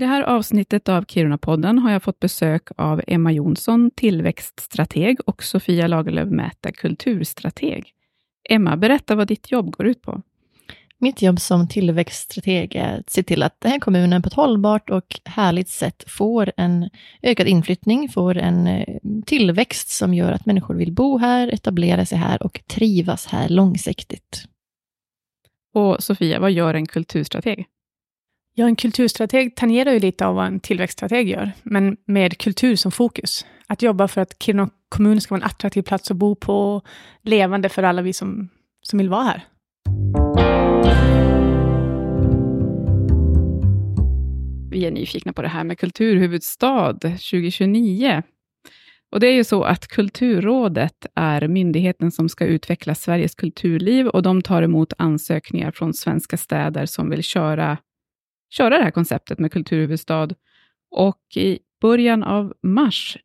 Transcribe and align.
I 0.00 0.02
det 0.02 0.08
här 0.08 0.22
avsnittet 0.22 0.88
av 0.88 1.04
Kiruna-podden 1.04 1.78
har 1.78 1.90
jag 1.90 2.02
fått 2.02 2.20
besök 2.20 2.68
av 2.76 3.02
Emma 3.06 3.32
Jonsson, 3.32 3.90
tillväxtstrateg 3.90 5.18
och 5.26 5.42
Sofia 5.42 5.86
Lagerlöf 5.86 6.28
Mäta, 6.28 6.72
kulturstrateg. 6.72 7.92
Emma, 8.48 8.76
berätta 8.76 9.14
vad 9.14 9.28
ditt 9.28 9.50
jobb 9.50 9.70
går 9.70 9.86
ut 9.86 10.02
på. 10.02 10.22
Mitt 10.98 11.22
jobb 11.22 11.40
som 11.40 11.68
tillväxtstrateg 11.68 12.76
är 12.76 12.98
att 12.98 13.10
se 13.10 13.22
till 13.22 13.42
att 13.42 13.60
den 13.60 13.72
här 13.72 13.78
kommunen 13.78 14.22
på 14.22 14.26
ett 14.26 14.34
hållbart 14.34 14.90
och 14.90 15.20
härligt 15.24 15.68
sätt 15.68 16.04
får 16.06 16.52
en 16.56 16.90
ökad 17.22 17.46
inflyttning, 17.46 18.08
får 18.08 18.36
en 18.36 18.66
eh, 18.66 18.96
tillväxt 19.26 19.88
som 19.88 20.14
gör 20.14 20.32
att 20.32 20.46
människor 20.46 20.74
vill 20.74 20.92
bo 20.92 21.18
här, 21.18 21.48
etablera 21.48 22.06
sig 22.06 22.18
här 22.18 22.42
och 22.42 22.60
trivas 22.66 23.26
här 23.26 23.48
långsiktigt. 23.48 24.44
Och 25.74 26.02
Sofia, 26.02 26.40
vad 26.40 26.52
gör 26.52 26.74
en 26.74 26.86
kulturstrateg? 26.86 27.66
Ja, 28.54 28.66
en 28.66 28.76
kulturstrateg 28.76 29.56
tangerar 29.56 29.92
ju 29.92 29.98
lite 29.98 30.26
av 30.26 30.34
vad 30.34 30.46
en 30.46 30.60
tillväxtstrateg 30.60 31.28
gör, 31.28 31.52
men 31.62 31.96
med 32.06 32.38
kultur 32.38 32.76
som 32.76 32.92
fokus. 32.92 33.46
Att 33.66 33.82
jobba 33.82 34.08
för 34.08 34.20
att 34.20 34.42
Kiruna 34.42 34.70
kommun 34.88 35.20
ska 35.20 35.34
vara 35.34 35.42
en 35.42 35.46
attraktiv 35.46 35.82
plats 35.82 36.10
att 36.10 36.16
bo 36.16 36.34
på, 36.34 36.82
levande 37.22 37.68
för 37.68 37.82
alla 37.82 38.02
vi 38.02 38.12
som, 38.12 38.48
som 38.82 38.98
vill 38.98 39.08
vara 39.08 39.22
här. 39.22 39.44
Vi 44.70 44.84
är 44.84 44.90
nyfikna 44.90 45.32
på 45.32 45.42
det 45.42 45.48
här 45.48 45.64
med 45.64 45.78
kulturhuvudstad 45.78 46.92
2029. 46.92 48.22
Och 49.12 49.20
det 49.20 49.26
är 49.26 49.34
ju 49.34 49.44
så 49.44 49.62
att 49.62 49.88
Kulturrådet 49.88 51.06
är 51.14 51.48
myndigheten 51.48 52.10
som 52.10 52.28
ska 52.28 52.44
utveckla 52.44 52.94
Sveriges 52.94 53.34
kulturliv 53.34 54.06
och 54.06 54.22
de 54.22 54.42
tar 54.42 54.62
emot 54.62 54.92
ansökningar 54.98 55.70
från 55.70 55.94
svenska 55.94 56.36
städer 56.36 56.86
som 56.86 57.10
vill 57.10 57.22
köra 57.22 57.78
köra 58.50 58.78
det 58.78 58.84
här 58.84 58.90
konceptet 58.90 59.38
med 59.38 59.52
kulturhuvudstad. 59.52 60.28
Och 60.90 61.36
i 61.36 61.58
början 61.80 62.22
av 62.22 62.54
mars 62.62 63.16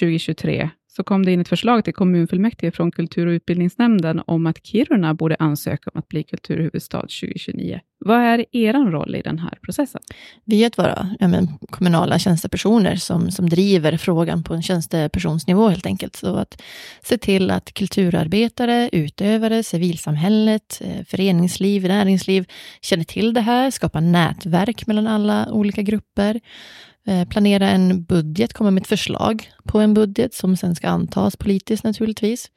2023 0.00 0.70
så 0.96 1.04
kom 1.04 1.24
det 1.24 1.32
in 1.32 1.40
ett 1.40 1.48
förslag 1.48 1.84
till 1.84 1.94
kommunfullmäktige 1.94 2.70
från 2.72 2.92
kultur 2.92 3.26
och 3.26 3.30
utbildningsnämnden 3.30 4.22
om 4.26 4.46
att 4.46 4.66
Kiruna 4.66 5.14
borde 5.14 5.36
ansöka 5.38 5.90
om 5.94 5.98
att 5.98 6.08
bli 6.08 6.22
kulturhuvudstad 6.22 7.00
2029. 7.00 7.80
Vad 7.98 8.16
är 8.16 8.44
er 8.52 8.90
roll 8.90 9.14
i 9.14 9.22
den 9.22 9.38
här 9.38 9.58
processen? 9.62 10.00
Vi 10.44 10.62
är 10.62 10.66
att 10.66 10.78
vara 10.78 11.16
ja, 11.20 11.28
men, 11.28 11.48
kommunala 11.70 12.18
tjänstepersoner 12.18 12.96
som, 12.96 13.30
som 13.30 13.48
driver 13.48 13.96
frågan 13.96 14.42
på 14.44 14.54
en 14.54 14.62
tjänstepersonsnivå 14.62 15.68
helt 15.68 15.86
enkelt. 15.86 16.16
Så 16.16 16.36
att 16.36 16.62
se 17.02 17.18
till 17.18 17.50
att 17.50 17.74
kulturarbetare, 17.74 18.88
utövare, 18.92 19.62
civilsamhället, 19.62 20.80
eh, 20.84 21.04
föreningsliv, 21.06 21.82
näringsliv 21.82 22.44
känner 22.80 23.04
till 23.04 23.34
det 23.34 23.40
här, 23.40 23.70
skapa 23.70 24.00
nätverk 24.00 24.86
mellan 24.86 25.06
alla 25.06 25.52
olika 25.52 25.82
grupper 25.82 26.40
planera 27.30 27.68
en 27.68 28.04
budget, 28.04 28.52
komma 28.52 28.70
med 28.70 28.80
ett 28.80 28.86
förslag 28.86 29.50
på 29.64 29.78
en 29.78 29.94
budget 29.94 30.34
som 30.34 30.56
sen 30.56 30.74
ska 30.74 30.88
antas 30.88 31.36
politiskt 31.36 31.84
naturligtvis. 31.84 32.50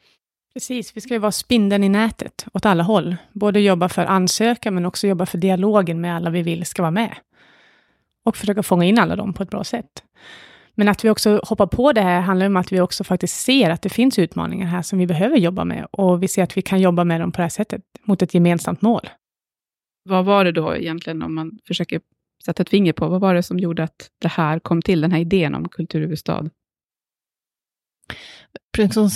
Precis, 0.54 0.98
vi 0.98 1.02
ska 1.02 1.14
ju 1.14 1.20
vara 1.20 1.32
spindeln 1.32 1.84
i 1.84 1.90
nätet 1.90 2.46
åt 2.54 2.66
alla 2.66 2.84
håll. 2.84 3.16
Både 3.34 3.60
jobba 3.60 3.90
för 3.90 4.06
ansökan, 4.06 4.74
men 4.76 4.86
också 4.86 5.08
jobba 5.08 5.26
för 5.26 5.38
dialogen 5.38 6.02
med 6.02 6.16
alla 6.16 6.30
vi 6.30 6.42
vill 6.42 6.66
ska 6.66 6.82
vara 6.82 6.92
med. 6.92 7.16
Och 8.26 8.38
försöka 8.38 8.64
fånga 8.64 8.86
in 8.86 9.00
alla 9.00 9.16
dem 9.16 9.34
på 9.34 9.44
ett 9.44 9.50
bra 9.50 9.64
sätt. 9.64 10.04
Men 10.76 10.88
att 10.88 11.06
vi 11.06 11.10
också 11.10 11.42
hoppar 11.44 11.68
på 11.68 11.92
det 11.92 12.02
här 12.02 12.22
handlar 12.22 12.46
om 12.46 12.58
att 12.58 12.72
vi 12.72 12.82
också 12.82 13.04
faktiskt 13.04 13.40
ser 13.40 13.70
att 13.70 13.82
det 13.82 13.90
finns 13.90 14.20
utmaningar 14.20 14.68
här 14.68 14.82
som 14.82 15.00
vi 15.00 15.08
behöver 15.08 15.38
jobba 15.38 15.66
med. 15.66 15.88
Och 15.92 16.24
vi 16.24 16.28
ser 16.28 16.44
att 16.44 16.58
vi 16.58 16.62
kan 16.62 16.82
jobba 16.82 17.04
med 17.04 17.22
dem 17.22 17.32
på 17.32 17.38
det 17.38 17.44
här 17.44 17.50
sättet, 17.50 17.82
mot 18.04 18.22
ett 18.22 18.34
gemensamt 18.34 18.82
mål. 18.82 19.10
Vad 20.04 20.26
var 20.26 20.46
det 20.46 20.52
då 20.52 20.76
egentligen, 20.76 21.22
om 21.22 21.36
man 21.36 21.60
försöker 21.68 22.02
sätta 22.48 22.64
ett 22.64 22.70
finger 22.70 22.94
på. 22.94 23.08
Vad 23.08 23.22
var 23.22 23.34
det 23.34 23.44
som 23.44 23.60
gjorde 23.60 23.84
att 23.84 24.10
det 24.22 24.28
här 24.28 24.60
kom 24.60 24.82
till, 24.82 25.02
den 25.02 25.12
här 25.12 25.20
idén 25.20 25.56
om 25.56 25.70
kulturhuvudstad? 25.70 26.50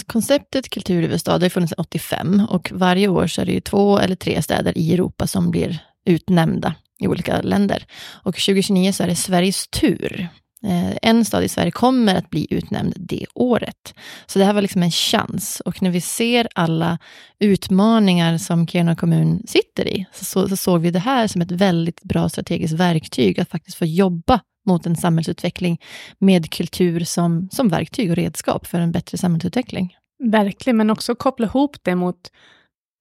Konceptet 0.07 0.69
kulturhuvudstad 0.69 1.31
har 1.31 1.49
funnits 1.49 1.69
sedan 1.69 1.81
85 1.85 2.47
och 2.49 2.71
varje 2.73 3.07
år 3.07 3.27
så 3.27 3.41
är 3.41 3.45
det 3.45 3.51
ju 3.51 3.59
två 3.59 3.99
eller 3.99 4.15
tre 4.15 4.41
städer 4.41 4.77
i 4.77 4.93
Europa 4.93 5.27
som 5.27 5.51
blir 5.51 5.79
utnämnda 6.05 6.75
i 6.99 7.07
olika 7.07 7.41
länder. 7.41 7.85
Och 8.23 8.35
2029 8.35 8.91
så 8.91 9.03
är 9.03 9.07
det 9.07 9.15
Sveriges 9.15 9.67
tur. 9.67 10.27
Eh, 10.63 10.97
en 11.01 11.25
stad 11.25 11.43
i 11.43 11.49
Sverige 11.49 11.71
kommer 11.71 12.15
att 12.15 12.29
bli 12.29 12.47
utnämnd 12.49 12.93
det 12.97 13.25
året. 13.35 13.93
Så 14.25 14.39
det 14.39 14.45
här 14.45 14.53
var 14.53 14.61
liksom 14.61 14.83
en 14.83 14.91
chans. 14.91 15.61
Och 15.65 15.81
när 15.81 15.89
vi 15.89 16.01
ser 16.01 16.47
alla 16.55 16.97
utmaningar 17.39 18.37
som 18.37 18.67
Kiruna 18.67 18.95
kommun 18.95 19.43
sitter 19.47 19.87
i, 19.87 20.05
så, 20.11 20.49
så 20.49 20.57
såg 20.57 20.81
vi 20.81 20.91
det 20.91 20.99
här 20.99 21.27
som 21.27 21.41
ett 21.41 21.51
väldigt 21.51 22.03
bra 22.03 22.29
strategiskt 22.29 22.73
verktyg, 22.73 23.39
att 23.39 23.49
faktiskt 23.49 23.77
få 23.77 23.85
jobba 23.85 24.39
mot 24.67 24.85
en 24.85 24.95
samhällsutveckling 24.95 25.81
med 26.19 26.51
kultur 26.51 27.03
som, 27.03 27.49
som 27.51 27.69
verktyg 27.69 28.09
och 28.09 28.15
redskap 28.15 28.67
för 28.67 28.79
en 28.79 28.91
bättre 28.91 29.17
samhällsutveckling. 29.17 29.95
Verkligen, 30.23 30.77
men 30.77 30.89
också 30.89 31.15
koppla 31.15 31.45
ihop 31.45 31.77
det 31.83 31.95
mot 31.95 32.31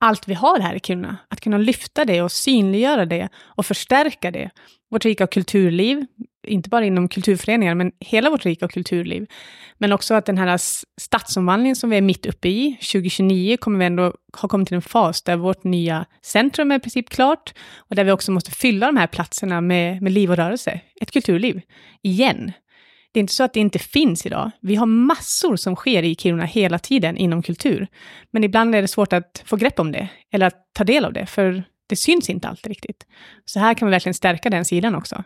allt 0.00 0.28
vi 0.28 0.34
har 0.34 0.60
här 0.60 0.74
i 0.74 0.80
Kiruna. 0.80 1.16
Att 1.28 1.40
kunna 1.40 1.58
lyfta 1.58 2.04
det 2.04 2.22
och 2.22 2.32
synliggöra 2.32 3.06
det 3.06 3.28
och 3.36 3.66
förstärka 3.66 4.30
det. 4.30 4.50
Vårt 4.90 5.04
rika 5.04 5.26
kulturliv, 5.26 6.06
inte 6.46 6.68
bara 6.68 6.84
inom 6.84 7.08
kulturföreningar, 7.08 7.74
men 7.74 7.92
hela 8.00 8.30
vårt 8.30 8.44
rika 8.44 8.68
kulturliv. 8.68 9.26
Men 9.78 9.92
också 9.92 10.14
att 10.14 10.26
den 10.26 10.38
här 10.38 10.60
stadsomvandlingen 11.00 11.76
som 11.76 11.90
vi 11.90 11.96
är 11.96 12.02
mitt 12.02 12.26
uppe 12.26 12.48
i, 12.48 12.72
2029 12.72 13.56
kommer 13.56 13.78
vi 13.78 13.84
ändå 13.84 14.14
ha 14.40 14.48
kommit 14.48 14.68
till 14.68 14.74
en 14.74 14.82
fas 14.82 15.22
där 15.22 15.36
vårt 15.36 15.64
nya 15.64 16.06
centrum 16.22 16.70
är 16.70 16.76
i 16.76 16.80
princip 16.80 17.08
klart 17.08 17.54
och 17.76 17.96
där 17.96 18.04
vi 18.04 18.10
också 18.10 18.32
måste 18.32 18.50
fylla 18.50 18.86
de 18.86 18.96
här 18.96 19.06
platserna 19.06 19.60
med, 19.60 20.02
med 20.02 20.12
liv 20.12 20.30
och 20.30 20.36
rörelse, 20.36 20.80
ett 21.00 21.10
kulturliv, 21.10 21.60
igen. 22.02 22.52
Det 23.12 23.18
är 23.18 23.20
inte 23.20 23.32
så 23.32 23.44
att 23.44 23.52
det 23.52 23.60
inte 23.60 23.78
finns 23.78 24.26
idag. 24.26 24.50
Vi 24.60 24.74
har 24.74 24.86
massor 24.86 25.56
som 25.56 25.76
sker 25.76 26.02
i 26.02 26.14
Kiruna 26.14 26.44
hela 26.44 26.78
tiden 26.78 27.16
inom 27.16 27.42
kultur. 27.42 27.86
Men 28.30 28.44
ibland 28.44 28.74
är 28.74 28.82
det 28.82 28.88
svårt 28.88 29.12
att 29.12 29.42
få 29.46 29.56
grepp 29.56 29.80
om 29.80 29.92
det, 29.92 30.08
eller 30.32 30.46
att 30.46 30.72
ta 30.72 30.84
del 30.84 31.04
av 31.04 31.12
det, 31.12 31.26
för 31.26 31.64
det 31.88 31.96
syns 31.96 32.30
inte 32.30 32.48
alltid 32.48 32.70
riktigt. 32.70 33.06
Så 33.44 33.58
här 33.58 33.74
kan 33.74 33.88
vi 33.88 33.92
verkligen 33.92 34.14
stärka 34.14 34.50
den 34.50 34.64
sidan 34.64 34.94
också. 34.94 35.24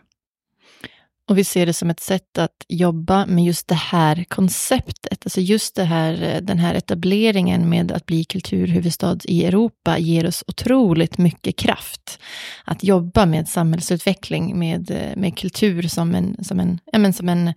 Och 1.27 1.37
vi 1.37 1.43
ser 1.43 1.65
det 1.65 1.73
som 1.73 1.89
ett 1.89 1.99
sätt 1.99 2.37
att 2.37 2.65
jobba 2.67 3.25
med 3.25 3.45
just 3.45 3.67
det 3.67 3.75
här 3.75 4.25
konceptet. 4.27 5.25
Alltså 5.25 5.41
just 5.41 5.75
det 5.75 5.83
här, 5.83 6.41
den 6.41 6.59
här 6.59 6.75
etableringen 6.75 7.69
med 7.69 7.91
att 7.91 8.05
bli 8.05 8.23
kulturhuvudstad 8.23 9.17
i 9.23 9.45
Europa 9.45 9.97
ger 9.97 10.27
oss 10.27 10.43
otroligt 10.47 11.17
mycket 11.17 11.55
kraft. 11.55 12.19
Att 12.63 12.83
jobba 12.83 13.25
med 13.25 13.49
samhällsutveckling, 13.49 14.59
med, 14.59 15.13
med 15.17 15.37
kultur 15.37 15.87
som 15.87 16.15
en, 16.15 16.43
som 16.43 16.59
en, 16.59 16.79
ja, 16.91 16.99
men 16.99 17.13
som 17.13 17.29
en 17.29 17.53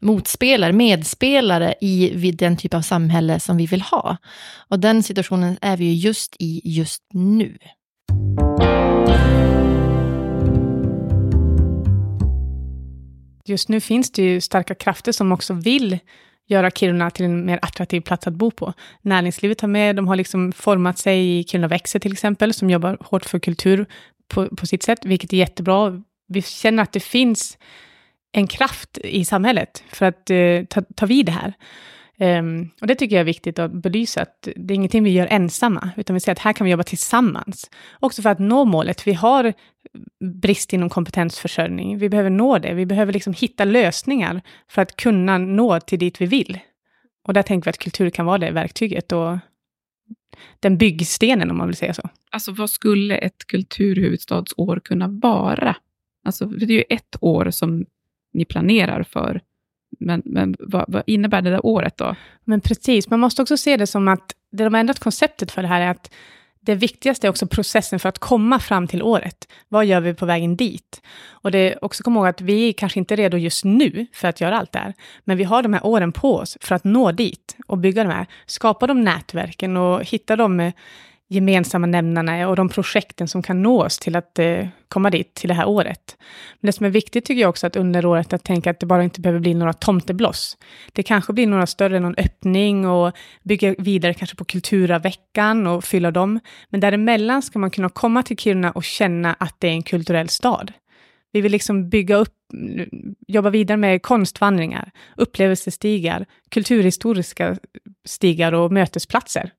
motspelare, 0.00 0.72
medspelare 0.72 1.74
i 1.80 2.10
vid 2.14 2.36
den 2.36 2.56
typ 2.56 2.74
av 2.74 2.82
samhälle 2.82 3.40
som 3.40 3.56
vi 3.56 3.66
vill 3.66 3.82
ha. 3.82 4.16
Och 4.68 4.80
den 4.80 5.02
situationen 5.02 5.58
är 5.60 5.76
vi 5.76 5.84
ju 5.84 5.94
just 5.94 6.36
i 6.38 6.60
just 6.64 7.02
nu. 7.12 7.58
Just 13.48 13.68
nu 13.68 13.80
finns 13.80 14.10
det 14.10 14.22
ju 14.22 14.40
starka 14.40 14.74
krafter 14.74 15.12
som 15.12 15.32
också 15.32 15.54
vill 15.54 15.98
göra 16.46 16.70
Kiruna 16.70 17.10
till 17.10 17.24
en 17.24 17.46
mer 17.46 17.58
attraktiv 17.62 18.00
plats 18.00 18.26
att 18.26 18.34
bo 18.34 18.50
på. 18.50 18.72
Näringslivet 19.02 19.60
har 19.60 19.68
med, 19.68 19.96
de 19.96 20.08
har 20.08 20.16
liksom 20.16 20.52
format 20.52 20.98
sig 20.98 21.38
i 21.38 21.44
Kiruna 21.44 21.68
växer 21.68 21.98
till 21.98 22.12
exempel, 22.12 22.54
som 22.54 22.70
jobbar 22.70 22.98
hårt 23.00 23.24
för 23.24 23.38
kultur 23.38 23.86
på, 24.28 24.56
på 24.56 24.66
sitt 24.66 24.82
sätt, 24.82 25.04
vilket 25.04 25.32
är 25.32 25.36
jättebra. 25.36 26.02
Vi 26.28 26.42
känner 26.42 26.82
att 26.82 26.92
det 26.92 27.00
finns 27.00 27.58
en 28.32 28.46
kraft 28.46 28.98
i 28.98 29.24
samhället 29.24 29.84
för 29.88 30.06
att 30.06 30.30
eh, 30.30 30.64
ta, 30.68 30.82
ta 30.96 31.06
vid 31.06 31.26
det 31.26 31.32
här. 31.32 31.54
Um, 32.18 32.70
och 32.80 32.86
det 32.86 32.94
tycker 32.94 33.16
jag 33.16 33.20
är 33.20 33.24
viktigt 33.24 33.58
att 33.58 33.72
belysa, 33.72 34.22
att 34.22 34.48
det 34.56 34.74
är 34.74 34.76
ingenting 34.76 35.04
vi 35.04 35.10
gör 35.10 35.26
ensamma, 35.30 35.90
utan 35.96 36.14
vi 36.14 36.20
ser 36.20 36.32
att 36.32 36.38
här 36.38 36.52
kan 36.52 36.64
vi 36.64 36.70
jobba 36.70 36.82
tillsammans. 36.82 37.70
Också 38.00 38.22
för 38.22 38.30
att 38.30 38.38
nå 38.38 38.64
målet. 38.64 39.06
Vi 39.06 39.12
har 39.12 39.52
brist 40.20 40.72
inom 40.72 40.88
kompetensförsörjning. 40.88 41.98
Vi 41.98 42.08
behöver 42.08 42.30
nå 42.30 42.58
det. 42.58 42.74
Vi 42.74 42.86
behöver 42.86 43.12
liksom 43.12 43.32
hitta 43.32 43.64
lösningar 43.64 44.42
för 44.68 44.82
att 44.82 44.96
kunna 44.96 45.38
nå 45.38 45.80
till 45.80 45.98
dit 45.98 46.20
vi 46.20 46.26
vill. 46.26 46.58
Och 47.26 47.34
där 47.34 47.42
tänker 47.42 47.64
vi 47.64 47.70
att 47.70 47.78
kultur 47.78 48.10
kan 48.10 48.26
vara 48.26 48.38
det 48.38 48.50
verktyget 48.50 49.12
och 49.12 49.38
den 50.60 50.78
byggstenen, 50.78 51.50
om 51.50 51.56
man 51.56 51.66
vill 51.66 51.76
säga 51.76 51.94
så. 51.94 52.08
Alltså 52.30 52.52
vad 52.52 52.70
skulle 52.70 53.18
ett 53.18 53.46
kulturhuvudstadsår 53.46 54.80
kunna 54.84 55.08
vara? 55.08 55.76
Alltså, 56.24 56.46
det 56.46 56.64
är 56.64 56.70
ju 56.70 56.84
ett 56.88 57.16
år 57.20 57.50
som 57.50 57.86
ni 58.32 58.44
planerar 58.44 59.02
för. 59.02 59.40
Men, 59.98 60.22
men 60.24 60.56
vad, 60.58 60.84
vad, 60.88 61.02
innebär 61.06 61.42
det 61.42 61.50
där 61.50 61.66
året 61.66 61.96
då? 61.96 62.16
Men 62.44 62.60
precis, 62.60 63.10
man 63.10 63.20
måste 63.20 63.42
också 63.42 63.56
se 63.56 63.76
det 63.76 63.86
som 63.86 64.08
att 64.08 64.34
det 64.52 64.64
de 64.64 64.74
har 64.74 64.80
ändrat 64.80 64.98
konceptet 64.98 65.50
för 65.50 65.62
det 65.62 65.68
här 65.68 65.80
är 65.80 65.90
att 65.90 66.10
det 66.66 66.74
viktigaste 66.74 67.26
är 67.26 67.28
också 67.28 67.46
processen 67.46 67.98
för 67.98 68.08
att 68.08 68.18
komma 68.18 68.58
fram 68.60 68.86
till 68.86 69.02
året. 69.02 69.48
Vad 69.68 69.86
gör 69.86 70.00
vi 70.00 70.14
på 70.14 70.26
vägen 70.26 70.56
dit? 70.56 71.02
Och 71.28 71.50
det 71.50 71.58
är 71.58 71.84
också 71.84 72.02
komma 72.02 72.20
ihåg 72.20 72.28
att 72.28 72.40
vi 72.40 72.68
är 72.68 72.72
kanske 72.72 72.98
inte 72.98 73.14
är 73.14 73.16
redo 73.16 73.36
just 73.36 73.64
nu 73.64 74.06
för 74.12 74.28
att 74.28 74.40
göra 74.40 74.58
allt 74.58 74.72
det 74.72 74.78
här. 74.78 74.94
Men 75.24 75.36
vi 75.36 75.44
har 75.44 75.62
de 75.62 75.72
här 75.72 75.86
åren 75.86 76.12
på 76.12 76.36
oss 76.36 76.58
för 76.60 76.74
att 76.74 76.84
nå 76.84 77.12
dit 77.12 77.56
och 77.66 77.78
bygga 77.78 78.04
de 78.04 78.10
här, 78.10 78.26
skapa 78.46 78.86
de 78.86 79.04
nätverken 79.04 79.76
och 79.76 80.04
hitta 80.04 80.36
de 80.36 80.60
eh, 80.60 80.72
gemensamma 81.28 81.86
nämnarna 81.86 82.36
är 82.36 82.46
och 82.46 82.56
de 82.56 82.68
projekten 82.68 83.28
som 83.28 83.42
kan 83.42 83.62
nås 83.62 83.98
till 83.98 84.16
att 84.16 84.38
eh, 84.38 84.66
komma 84.88 85.10
dit, 85.10 85.34
till 85.34 85.48
det 85.48 85.54
här 85.54 85.68
året. 85.68 86.16
Men 86.60 86.66
det 86.66 86.72
som 86.72 86.86
är 86.86 86.90
viktigt 86.90 87.24
tycker 87.24 87.40
jag 87.40 87.48
också 87.48 87.66
att 87.66 87.76
under 87.76 88.06
året 88.06 88.32
att 88.32 88.44
tänka 88.44 88.70
att 88.70 88.80
det 88.80 88.86
bara 88.86 89.04
inte 89.04 89.20
behöver 89.20 89.40
bli 89.40 89.54
några 89.54 89.72
tomtebloss. 89.72 90.56
Det 90.92 91.02
kanske 91.02 91.32
blir 91.32 91.46
några 91.46 91.66
större, 91.66 92.00
någon 92.00 92.14
öppning 92.14 92.86
och 92.86 93.12
bygga 93.42 93.74
vidare 93.78 94.14
kanske 94.14 94.36
på 94.36 94.44
Kulturaveckan 94.44 95.66
och 95.66 95.84
fylla 95.84 96.10
dem. 96.10 96.40
Men 96.68 96.80
däremellan 96.80 97.42
ska 97.42 97.58
man 97.58 97.70
kunna 97.70 97.88
komma 97.88 98.22
till 98.22 98.36
Kiruna 98.36 98.70
och 98.70 98.84
känna 98.84 99.34
att 99.34 99.54
det 99.58 99.68
är 99.68 99.72
en 99.72 99.82
kulturell 99.82 100.28
stad. 100.28 100.72
Vi 101.32 101.40
vill 101.40 101.52
liksom 101.52 101.88
bygga 101.88 102.16
upp, 102.16 102.34
jobba 103.26 103.50
vidare 103.50 103.76
med 103.76 104.02
konstvandringar, 104.02 104.90
upplevelsestigar, 105.16 106.26
kulturhistoriska 106.50 107.56
stigar 108.04 108.52
och 108.52 108.72
mötesplatser 108.72 109.50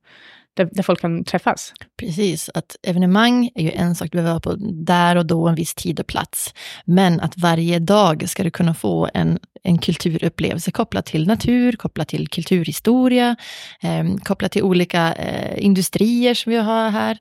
där, 0.57 0.69
där, 0.71 0.83
folk 0.83 1.01
kan 1.01 1.23
träffas. 1.23 1.73
Precis, 1.99 2.49
att 2.53 2.75
evenemang 2.83 3.49
är 3.55 3.63
ju 3.63 3.71
en 3.71 3.95
sak 3.95 4.11
du 4.11 4.15
behöver 4.15 4.31
vara 4.31 4.39
på 4.39 4.55
där 4.85 5.15
och 5.15 5.25
då, 5.25 5.47
en 5.47 5.55
viss 5.55 5.75
tid 5.75 5.99
och 5.99 6.07
plats. 6.07 6.53
Men 6.85 7.19
att 7.19 7.37
varje 7.37 7.79
dag 7.79 8.29
ska 8.29 8.43
du 8.43 8.51
kunna 8.51 8.73
få 8.73 9.09
en, 9.13 9.39
en 9.63 9.77
kulturupplevelse 9.77 10.71
kopplat 10.71 11.05
till 11.05 11.27
natur, 11.27 11.71
kopplat 11.71 12.07
till 12.07 12.27
kulturhistoria, 12.27 13.35
eh, 13.81 14.15
kopplat 14.23 14.51
till 14.51 14.63
olika 14.63 15.13
eh, 15.13 15.65
industrier 15.65 16.33
som 16.33 16.51
vi 16.51 16.57
har 16.57 16.89
här. 16.89 17.17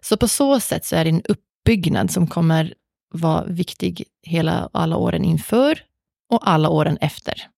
Så 0.00 0.16
på 0.16 0.28
så 0.28 0.60
sätt 0.60 0.84
så 0.84 0.96
är 0.96 1.04
det 1.04 1.10
en 1.10 1.22
uppbyggnad 1.22 2.10
som 2.10 2.26
kommer 2.26 2.74
vara 3.14 3.44
viktig 3.44 4.04
hela 4.22 4.68
alla 4.72 4.96
åren 4.96 5.24
inför 5.24 5.78
och 6.32 6.50
alla 6.50 6.68
åren 6.68 6.98
efter. 7.00 7.48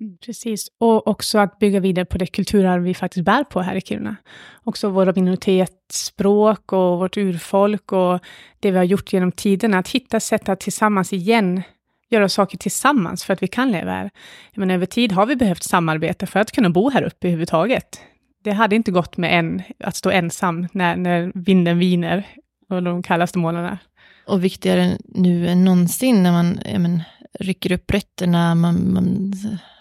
Mm, 0.00 0.18
precis, 0.26 0.68
och 0.78 1.08
också 1.08 1.38
att 1.38 1.58
bygga 1.58 1.80
vidare 1.80 2.04
på 2.04 2.18
det 2.18 2.26
kulturarv 2.26 2.82
vi 2.82 2.94
faktiskt 2.94 3.24
bär 3.24 3.44
på 3.44 3.60
här 3.60 3.74
i 3.76 3.80
Kiruna. 3.80 4.16
Också 4.64 4.88
våra 4.88 5.12
minoritetsspråk 5.12 6.72
och 6.72 6.98
vårt 6.98 7.16
urfolk 7.16 7.92
och 7.92 8.20
det 8.60 8.70
vi 8.70 8.76
har 8.76 8.84
gjort 8.84 9.12
genom 9.12 9.32
tiderna. 9.32 9.78
Att 9.78 9.88
hitta 9.88 10.20
sätt 10.20 10.48
att 10.48 10.60
tillsammans 10.60 11.12
igen 11.12 11.62
göra 12.10 12.28
saker 12.28 12.58
tillsammans 12.58 13.24
för 13.24 13.32
att 13.32 13.42
vi 13.42 13.46
kan 13.46 13.72
leva 13.72 13.92
här. 13.92 14.10
Men 14.54 14.70
över 14.70 14.86
tid 14.86 15.12
har 15.12 15.26
vi 15.26 15.36
behövt 15.36 15.62
samarbeta 15.62 16.26
för 16.26 16.40
att 16.40 16.52
kunna 16.52 16.70
bo 16.70 16.90
här 16.90 17.02
uppe 17.02 17.26
överhuvudtaget. 17.26 18.00
Det 18.44 18.52
hade 18.52 18.76
inte 18.76 18.90
gått 18.90 19.16
med 19.16 19.38
en, 19.38 19.62
att 19.84 19.96
stå 19.96 20.10
ensam 20.10 20.68
när, 20.72 20.96
när 20.96 21.32
vinden 21.34 21.78
viner 21.78 22.26
och 22.70 22.82
de 22.82 23.02
kallaste 23.02 23.38
månaderna. 23.38 23.78
Och 24.26 24.44
viktigare 24.44 24.98
nu 25.04 25.48
än 25.48 25.64
någonsin 25.64 26.22
när 26.22 26.32
man 26.32 26.60
men, 26.78 27.02
rycker 27.38 27.72
upp 27.72 27.90
rötterna, 27.90 28.54
man, 28.54 28.92
man 28.92 29.32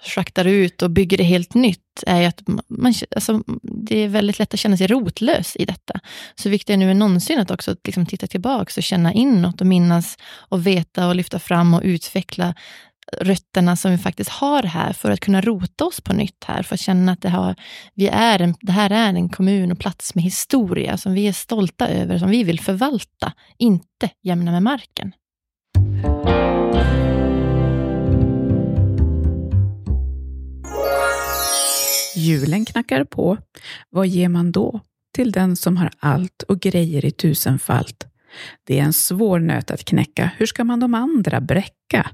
schaktar 0.03 0.45
ut 0.45 0.81
och 0.81 0.89
bygger 0.89 1.17
det 1.17 1.23
helt 1.23 1.53
nytt, 1.53 2.03
är 2.07 2.27
att 2.27 2.41
man, 2.67 2.93
alltså, 3.15 3.43
det 3.61 3.97
är 3.99 4.07
väldigt 4.07 4.39
lätt 4.39 4.53
att 4.53 4.59
känna 4.59 4.77
sig 4.77 4.87
rotlös 4.87 5.55
i 5.55 5.65
detta. 5.65 5.99
Så 6.35 6.49
viktigare 6.49 6.79
nu 6.79 6.91
än 6.91 6.99
någonsin 6.99 7.39
att 7.39 7.51
också 7.51 7.75
liksom 7.83 8.05
titta 8.05 8.27
tillbaka 8.27 8.73
och 8.77 8.83
känna 8.83 9.13
inåt 9.13 9.61
och 9.61 9.67
minnas 9.67 10.17
och 10.23 10.67
veta 10.67 11.07
och 11.07 11.15
lyfta 11.15 11.39
fram 11.39 11.73
och 11.73 11.81
utveckla 11.83 12.55
rötterna 13.11 13.75
som 13.75 13.91
vi 13.91 13.97
faktiskt 13.97 14.29
har 14.29 14.63
här 14.63 14.93
för 14.93 15.11
att 15.11 15.19
kunna 15.19 15.41
rota 15.41 15.85
oss 15.85 16.01
på 16.01 16.13
nytt 16.13 16.43
här, 16.43 16.63
för 16.63 16.73
att 16.73 16.79
känna 16.79 17.11
att 17.11 17.21
det, 17.21 17.29
har, 17.29 17.55
vi 17.93 18.07
är 18.07 18.41
en, 18.41 18.55
det 18.61 18.71
här 18.71 18.89
är 18.89 19.09
en 19.09 19.29
kommun 19.29 19.71
och 19.71 19.79
plats 19.79 20.15
med 20.15 20.23
historia 20.23 20.97
som 20.97 21.13
vi 21.13 21.27
är 21.27 21.33
stolta 21.33 21.87
över, 21.87 22.17
som 22.17 22.29
vi 22.29 22.43
vill 22.43 22.59
förvalta, 22.59 23.33
inte 23.57 24.09
jämna 24.23 24.51
med 24.51 24.63
marken. 24.63 25.11
Julen 32.27 32.65
knackar 32.65 33.03
på. 33.03 33.37
Vad 33.89 34.07
ger 34.07 34.29
man 34.29 34.51
då 34.51 34.79
till 35.15 35.31
den 35.31 35.55
som 35.55 35.77
har 35.77 35.91
allt 35.99 36.43
och 36.47 36.59
grejer 36.59 37.05
i 37.05 37.11
tusenfalt? 37.11 38.07
Det 38.63 38.79
är 38.79 38.83
en 38.83 38.93
svår 38.93 39.39
nöt 39.39 39.71
att 39.71 39.85
knäcka. 39.85 40.31
Hur 40.37 40.45
ska 40.45 40.63
man 40.63 40.79
de 40.79 40.93
andra 40.93 41.41
bräcka? 41.41 42.11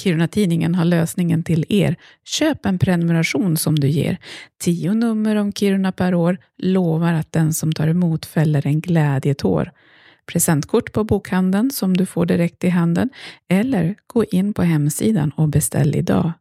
Kiruna-tidningen 0.00 0.74
har 0.74 0.84
lösningen 0.84 1.42
till 1.42 1.64
er. 1.68 1.96
Köp 2.24 2.66
en 2.66 2.78
prenumeration 2.78 3.56
som 3.56 3.74
du 3.78 3.88
ger. 3.88 4.18
Tio 4.60 4.94
nummer 4.94 5.36
om 5.36 5.52
Kiruna 5.52 5.92
per 5.92 6.14
år 6.14 6.38
lovar 6.58 7.12
att 7.12 7.32
den 7.32 7.54
som 7.54 7.72
tar 7.72 7.88
emot 7.88 8.26
fäller 8.26 8.66
en 8.66 8.80
glädjetår. 8.80 9.72
Presentkort 10.26 10.92
på 10.92 11.04
bokhandeln 11.04 11.70
som 11.70 11.96
du 11.96 12.06
får 12.06 12.26
direkt 12.26 12.64
i 12.64 12.68
handen 12.68 13.10
eller 13.48 13.94
gå 14.06 14.24
in 14.24 14.54
på 14.54 14.62
hemsidan 14.62 15.30
och 15.36 15.48
beställ 15.48 15.96
idag 15.96 16.32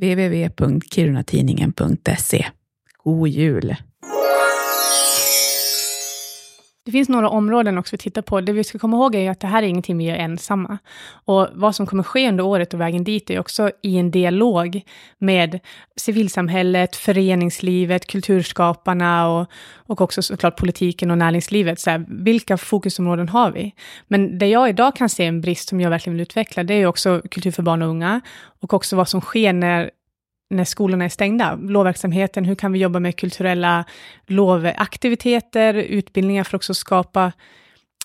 www.kirunatidningen.se. 0.00 2.46
God 3.04 3.28
jul! 3.28 3.76
Det 6.84 6.92
finns 6.92 7.08
några 7.08 7.28
områden 7.28 7.78
också 7.78 7.96
vi 7.96 7.98
tittar 7.98 8.22
på. 8.22 8.40
Det 8.40 8.52
vi 8.52 8.64
ska 8.64 8.78
komma 8.78 8.96
ihåg 8.96 9.14
är 9.14 9.30
att 9.30 9.40
det 9.40 9.46
här 9.46 9.62
är 9.62 9.66
ingenting 9.66 9.98
vi 9.98 10.04
gör 10.04 10.16
ensamma. 10.16 10.78
Och 11.24 11.48
vad 11.54 11.74
som 11.74 11.86
kommer 11.86 12.02
ske 12.02 12.28
under 12.28 12.44
året 12.44 12.74
och 12.74 12.80
vägen 12.80 13.04
dit 13.04 13.30
är 13.30 13.38
också 13.38 13.70
i 13.82 13.98
en 13.98 14.10
dialog 14.10 14.82
med 15.18 15.60
civilsamhället, 15.96 16.96
föreningslivet, 16.96 18.06
kulturskaparna 18.06 19.28
och, 19.28 19.46
och 19.76 20.00
också 20.00 20.22
såklart 20.22 20.56
politiken 20.56 21.10
och 21.10 21.18
näringslivet. 21.18 21.80
Så 21.80 21.90
här, 21.90 22.04
vilka 22.08 22.56
fokusområden 22.56 23.28
har 23.28 23.50
vi? 23.50 23.74
Men 24.08 24.38
det 24.38 24.46
jag 24.46 24.68
idag 24.68 24.96
kan 24.96 25.08
se 25.08 25.24
en 25.24 25.40
brist 25.40 25.68
som 25.68 25.80
jag 25.80 25.90
verkligen 25.90 26.14
vill 26.14 26.22
utveckla, 26.22 26.64
det 26.64 26.74
är 26.74 26.86
också 26.86 27.22
kultur 27.30 27.50
för 27.50 27.62
barn 27.62 27.82
och 27.82 27.88
unga 27.88 28.20
och 28.60 28.74
också 28.74 28.96
vad 28.96 29.08
som 29.08 29.20
sker 29.20 29.52
när 29.52 29.90
när 30.52 30.64
skolorna 30.64 31.04
är 31.04 31.08
stängda. 31.08 31.54
Lovverksamheten, 31.54 32.44
hur 32.44 32.54
kan 32.54 32.72
vi 32.72 32.78
jobba 32.78 33.00
med 33.00 33.16
kulturella 33.16 33.84
lovaktiviteter, 34.26 35.74
utbildningar 35.74 36.44
för 36.44 36.50
att 36.50 36.60
också 36.60 36.74
skapa 36.74 37.32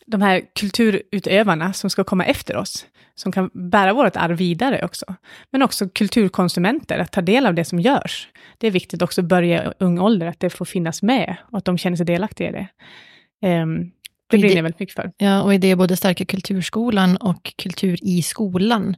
de 0.05 0.21
här 0.21 0.41
kulturutövarna 0.59 1.73
som 1.73 1.89
ska 1.89 2.03
komma 2.03 2.25
efter 2.25 2.57
oss, 2.57 2.85
som 3.15 3.31
kan 3.31 3.49
bära 3.53 3.93
vårt 3.93 4.15
arv 4.15 4.37
vidare 4.37 4.85
också. 4.85 5.05
Men 5.51 5.63
också 5.63 5.89
kulturkonsumenter, 5.89 6.99
att 6.99 7.11
ta 7.11 7.21
del 7.21 7.45
av 7.45 7.53
det 7.53 7.65
som 7.65 7.79
görs. 7.79 8.27
Det 8.57 8.67
är 8.67 8.71
viktigt 8.71 9.01
också 9.01 9.21
att 9.21 9.27
börja 9.27 9.65
i 9.65 9.73
ung 9.79 9.99
ålder, 9.99 10.27
att 10.27 10.39
det 10.39 10.49
får 10.49 10.65
finnas 10.65 11.01
med 11.01 11.35
och 11.51 11.57
att 11.57 11.65
de 11.65 11.77
känner 11.77 11.97
sig 11.97 12.05
delaktiga 12.05 12.49
i 12.49 12.51
det. 12.51 12.67
Um, 13.47 13.91
det 14.29 14.37
brinner 14.37 14.55
jag 14.55 14.63
väldigt 14.63 14.79
mycket 14.79 14.95
för. 14.95 15.11
Ja, 15.17 15.41
och 15.41 15.53
i 15.53 15.57
det 15.57 15.75
både 15.75 15.97
stärka 15.97 16.25
kulturskolan 16.25 17.17
och 17.17 17.53
kultur 17.57 17.97
i 18.01 18.21
skolan. 18.21 18.95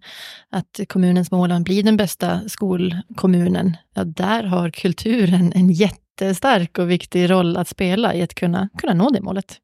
Att 0.49 0.79
kommunens 0.87 1.31
mål 1.31 1.51
att 1.51 1.61
bli 1.61 1.81
den 1.81 1.97
bästa 1.97 2.49
skolkommunen, 2.49 3.77
ja, 3.93 4.03
där 4.03 4.43
har 4.43 4.69
kulturen 4.69 5.51
en 5.55 5.69
jättestark 5.69 6.77
och 6.77 6.91
viktig 6.91 7.29
roll 7.29 7.57
att 7.57 7.67
spela 7.67 8.15
i 8.15 8.21
att 8.21 8.35
kunna, 8.35 8.69
kunna 8.77 8.93
nå 8.93 9.09
det 9.09 9.21
målet. 9.21 9.57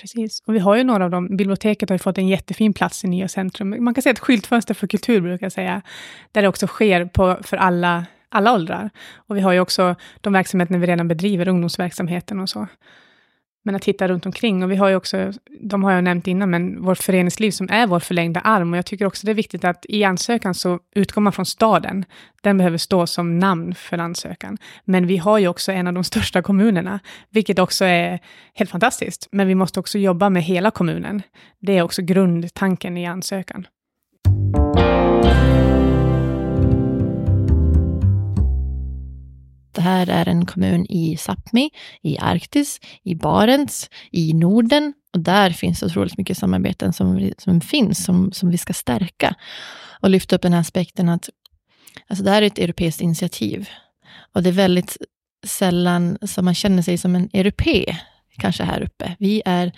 Precis, 0.00 0.42
och 0.46 0.54
vi 0.54 0.58
har 0.58 0.76
ju 0.76 0.84
några 0.84 1.04
av 1.04 1.10
dem. 1.10 1.36
Biblioteket 1.36 1.88
har 1.88 1.94
ju 1.94 1.98
fått 1.98 2.18
en 2.18 2.28
jättefin 2.28 2.72
plats 2.72 3.04
i 3.04 3.08
nya 3.08 3.28
centrum. 3.28 3.84
Man 3.84 3.94
kan 3.94 4.02
säga 4.02 4.12
ett 4.12 4.18
skyltfönster 4.18 4.74
för 4.74 4.86
kultur, 4.86 5.20
brukar 5.20 5.46
jag 5.46 5.52
säga, 5.52 5.82
där 6.32 6.42
det 6.42 6.48
också 6.48 6.66
sker 6.66 7.04
på, 7.04 7.38
för 7.42 7.56
alla, 7.56 8.06
alla 8.28 8.54
åldrar. 8.54 8.90
Och 9.14 9.36
vi 9.36 9.40
har 9.40 9.52
ju 9.52 9.60
också 9.60 9.94
de 10.20 10.32
verksamheter 10.32 10.78
vi 10.78 10.86
redan 10.86 11.08
bedriver, 11.08 11.48
ungdomsverksamheten 11.48 12.40
och 12.40 12.48
så. 12.48 12.66
Men 13.66 13.74
att 13.74 13.82
titta 13.82 14.08
runt 14.08 14.26
omkring. 14.26 14.62
Och 14.62 14.70
vi 14.70 14.76
har 14.76 14.88
ju 14.88 14.96
också, 14.96 15.32
de 15.60 15.84
har 15.84 15.92
jag 15.92 16.04
nämnt 16.04 16.26
innan, 16.26 16.50
men 16.50 16.82
vårt 16.82 16.98
föreningsliv 16.98 17.50
som 17.50 17.68
är 17.70 17.86
vår 17.86 18.00
förlängda 18.00 18.40
arm. 18.40 18.72
Och 18.72 18.78
jag 18.78 18.86
tycker 18.86 19.06
också 19.06 19.26
det 19.26 19.32
är 19.32 19.34
viktigt 19.34 19.64
att 19.64 19.86
i 19.88 20.04
ansökan 20.04 20.54
så 20.54 20.78
utgår 20.94 21.22
man 21.22 21.32
från 21.32 21.46
staden. 21.46 22.04
Den 22.42 22.58
behöver 22.58 22.78
stå 22.78 23.06
som 23.06 23.38
namn 23.38 23.74
för 23.74 23.98
ansökan. 23.98 24.58
Men 24.84 25.06
vi 25.06 25.16
har 25.16 25.38
ju 25.38 25.48
också 25.48 25.72
en 25.72 25.86
av 25.86 25.92
de 25.94 26.04
största 26.04 26.42
kommunerna, 26.42 27.00
vilket 27.30 27.58
också 27.58 27.84
är 27.84 28.20
helt 28.54 28.70
fantastiskt. 28.70 29.28
Men 29.32 29.48
vi 29.48 29.54
måste 29.54 29.80
också 29.80 29.98
jobba 29.98 30.30
med 30.30 30.42
hela 30.42 30.70
kommunen. 30.70 31.22
Det 31.58 31.78
är 31.78 31.82
också 31.82 32.02
grundtanken 32.02 32.96
i 32.96 33.06
ansökan. 33.06 33.66
Det 39.76 39.82
här 39.82 40.08
är 40.08 40.28
en 40.28 40.46
kommun 40.46 40.86
i 40.88 41.16
Sápmi, 41.16 41.70
i 42.02 42.18
Arktis, 42.18 42.80
i 43.02 43.14
Barents, 43.14 43.90
i 44.12 44.34
Norden. 44.34 44.94
Och 45.12 45.20
där 45.20 45.50
finns 45.50 45.82
otroligt 45.82 46.18
mycket 46.18 46.38
samarbeten 46.38 46.92
som, 46.92 47.30
som 47.38 47.60
finns, 47.60 48.04
som, 48.04 48.32
som 48.32 48.50
vi 48.50 48.58
ska 48.58 48.72
stärka. 48.72 49.34
Och 50.00 50.10
lyfta 50.10 50.36
upp 50.36 50.42
den 50.42 50.52
här 50.52 50.60
aspekten 50.60 51.08
att 51.08 51.28
alltså 52.08 52.24
det 52.24 52.30
här 52.30 52.42
är 52.42 52.46
ett 52.46 52.58
europeiskt 52.58 53.00
initiativ. 53.00 53.68
Och 54.34 54.42
det 54.42 54.50
är 54.50 54.52
väldigt 54.52 54.96
sällan 55.46 56.18
som 56.22 56.44
man 56.44 56.54
känner 56.54 56.82
sig 56.82 56.98
som 56.98 57.14
en 57.14 57.28
europé, 57.32 57.96
kanske 58.38 58.64
här 58.64 58.82
uppe. 58.82 59.16
Vi 59.18 59.42
är 59.44 59.72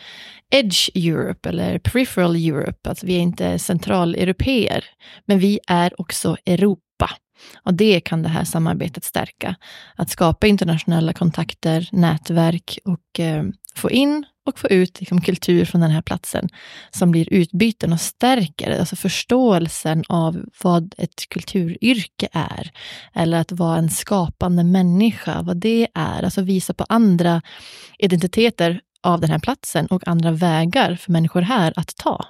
Edge 0.51 0.91
Europe 0.95 1.49
eller 1.49 1.79
Peripheral 1.79 2.37
Europe, 2.37 2.89
alltså 2.89 3.07
vi 3.07 3.17
är 3.17 3.21
inte 3.21 3.59
centraleuropeer, 3.59 4.85
men 5.27 5.39
vi 5.39 5.61
är 5.67 6.01
också 6.01 6.37
Europa 6.47 6.88
och 7.63 7.75
det 7.75 8.01
kan 8.01 8.23
det 8.23 8.29
här 8.29 8.45
samarbetet 8.45 9.05
stärka. 9.05 9.55
Att 9.97 10.11
skapa 10.11 10.47
internationella 10.47 11.13
kontakter, 11.13 11.89
nätverk 11.93 12.79
och 12.85 13.21
eh, 13.21 13.45
få 13.75 13.91
in 13.91 14.25
och 14.47 14.59
få 14.59 14.69
ut 14.69 15.01
liksom, 15.01 15.21
kultur 15.21 15.65
från 15.65 15.81
den 15.81 15.91
här 15.91 16.03
platsen 16.03 16.49
som 16.91 17.11
blir 17.11 17.33
utbyten 17.33 17.93
och 17.93 18.01
stärker 18.01 18.79
alltså 18.79 18.97
förståelsen 18.97 20.05
av 20.09 20.45
vad 20.63 20.95
ett 20.99 21.29
kulturyrke 21.29 22.29
är. 22.33 22.71
Eller 23.15 23.41
att 23.41 23.53
vara 23.53 23.79
en 23.79 23.91
skapande 23.91 24.65
människa, 24.65 25.43
vad 25.43 25.57
det 25.57 25.89
är. 25.95 26.23
Alltså 26.23 26.43
visa 26.43 26.75
på 26.75 26.85
andra 26.89 27.43
identiteter 27.99 28.81
av 29.03 29.21
den 29.21 29.31
här 29.31 29.39
platsen 29.39 29.87
och 29.87 30.09
andra 30.09 30.31
vägar 30.31 30.97
för 30.97 31.13
människor 31.13 31.41
här 31.41 31.73
att 31.77 31.97
ta. 31.97 32.25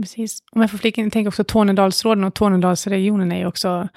Precis. 0.00 0.42
Om 0.50 0.60
jag 0.60 0.70
får 0.70 0.78
flika 0.78 1.00
in, 1.00 1.10
tänker 1.10 1.28
också 1.28 1.44
Tornedalsråden 1.44 2.24
och 2.24 2.34
Tornedalsregionen 2.34 3.32
är 3.32 3.38
ju 3.38 3.46
också 3.46 3.88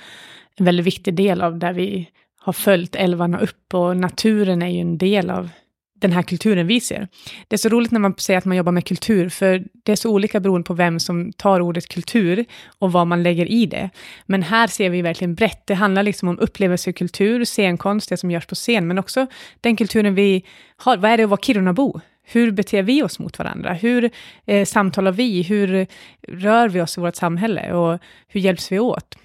en 0.56 0.66
väldigt 0.66 0.86
viktig 0.86 1.14
del 1.14 1.42
av 1.42 1.60
där 1.60 1.74
vi 1.74 2.10
har 2.40 2.54
följt 2.54 2.96
älvarna 2.96 3.40
upp 3.40 3.74
och 3.74 3.98
naturen 3.98 4.62
är 4.62 4.68
ju 4.68 4.80
en 4.80 4.98
del 4.98 5.30
av 5.30 5.50
den 6.02 6.12
här 6.12 6.22
kulturen 6.22 6.68
vi 6.68 6.80
ser. 6.80 7.08
Det 7.48 7.56
är 7.56 7.58
så 7.58 7.70
roligt 7.70 7.92
när 7.92 8.00
man 8.00 8.14
säger 8.18 8.38
att 8.38 8.46
man 8.46 8.58
jobbar 8.58 8.72
med 8.72 8.86
kultur, 8.86 9.30
för 9.30 9.64
det 9.84 9.92
är 9.92 9.96
så 9.96 10.10
olika 10.10 10.40
beroende 10.40 10.68
på 10.68 10.74
vem 10.74 11.00
som 11.00 11.34
tar 11.34 11.60
ordet 11.60 11.88
kultur 11.88 12.46
och 12.80 12.92
vad 12.92 13.08
man 13.08 13.24
lägger 13.24 13.52
i 13.52 13.66
det. 13.66 13.90
Men 14.26 14.44
här 14.44 14.68
ser 14.68 14.90
vi 14.90 15.02
verkligen 15.02 15.36
brett. 15.36 15.68
Det 15.68 15.74
handlar 15.74 16.04
liksom 16.04 16.30
om 16.30 16.40
upplevelsekultur, 16.40 17.46
scenkonst, 17.46 18.10
det 18.10 18.18
som 18.18 18.32
görs 18.32 18.46
på 18.46 18.56
scen, 18.56 18.88
men 18.88 19.00
också 19.00 19.28
den 19.62 19.76
kulturen 19.76 20.16
vi 20.16 20.46
har. 20.78 20.98
Vad 20.98 21.12
är 21.12 21.18
det 21.18 21.24
att 21.24 21.30
vara 21.30 21.42
Kirunabo? 21.42 22.02
Hur 22.32 22.52
beter 22.52 22.84
vi 22.84 23.04
oss 23.04 23.20
mot 23.20 23.40
varandra? 23.40 23.74
Hur 23.74 24.12
eh, 24.46 24.66
samtalar 24.66 25.12
vi? 25.12 25.42
Hur 25.42 25.88
rör 26.28 26.70
vi 26.70 26.82
oss 26.82 26.98
i 26.98 27.02
vårt 27.02 27.16
samhälle? 27.16 27.74
Och 27.74 28.00
hur 28.28 28.42
hjälps 28.42 28.72
vi 28.72 28.80
åt? 28.80 29.16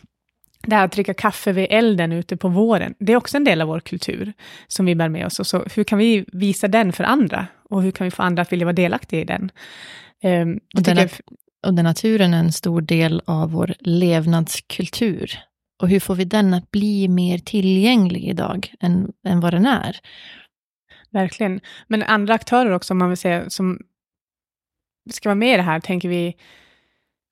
det 0.66 0.76
här 0.76 0.84
att 0.84 0.92
dricka 0.92 1.14
kaffe 1.14 1.52
vid 1.52 1.66
elden 1.70 2.12
ute 2.12 2.36
på 2.36 2.48
våren, 2.48 2.94
det 2.98 3.12
är 3.12 3.16
också 3.16 3.36
en 3.36 3.44
del 3.44 3.60
av 3.60 3.68
vår 3.68 3.80
kultur 3.80 4.32
som 4.68 4.86
vi 4.86 4.94
bär 4.94 5.08
med 5.08 5.26
oss. 5.26 5.40
Och 5.40 5.46
så, 5.46 5.64
hur 5.74 5.84
kan 5.84 5.98
vi 5.98 6.24
visa 6.32 6.68
den 6.68 6.92
för 6.92 7.04
andra? 7.04 7.46
Och 7.70 7.82
hur 7.82 7.90
kan 7.90 8.04
vi 8.04 8.10
få 8.10 8.22
andra 8.22 8.42
att 8.42 8.52
vilja 8.52 8.64
vara 8.64 8.72
delaktiga 8.72 9.20
i 9.20 9.24
den? 9.24 9.50
Um, 10.24 10.60
och, 10.76 10.82
den 10.82 10.96
jag... 10.96 11.10
och 11.66 11.74
den 11.74 11.84
naturen 11.84 12.34
är 12.34 12.38
en 12.38 12.52
stor 12.52 12.80
del 12.80 13.22
av 13.24 13.50
vår 13.50 13.74
levnadskultur. 13.80 15.38
Och 15.82 15.88
hur 15.88 16.00
får 16.00 16.14
vi 16.14 16.24
den 16.24 16.54
att 16.54 16.70
bli 16.70 17.08
mer 17.08 17.38
tillgänglig 17.38 18.24
idag 18.24 18.72
än, 18.80 19.12
än 19.26 19.40
vad 19.40 19.52
den 19.52 19.66
är? 19.66 19.96
Verkligen. 21.10 21.60
Men 21.86 22.02
andra 22.02 22.34
aktörer 22.34 22.70
också, 22.70 22.94
om 22.94 22.98
man 22.98 23.08
vill 23.08 23.18
säga, 23.18 23.50
som 23.50 23.78
ska 25.10 25.28
vara 25.28 25.34
med 25.34 25.54
i 25.54 25.56
det 25.56 25.62
här, 25.62 25.80
tänker 25.80 26.08
vi 26.08 26.36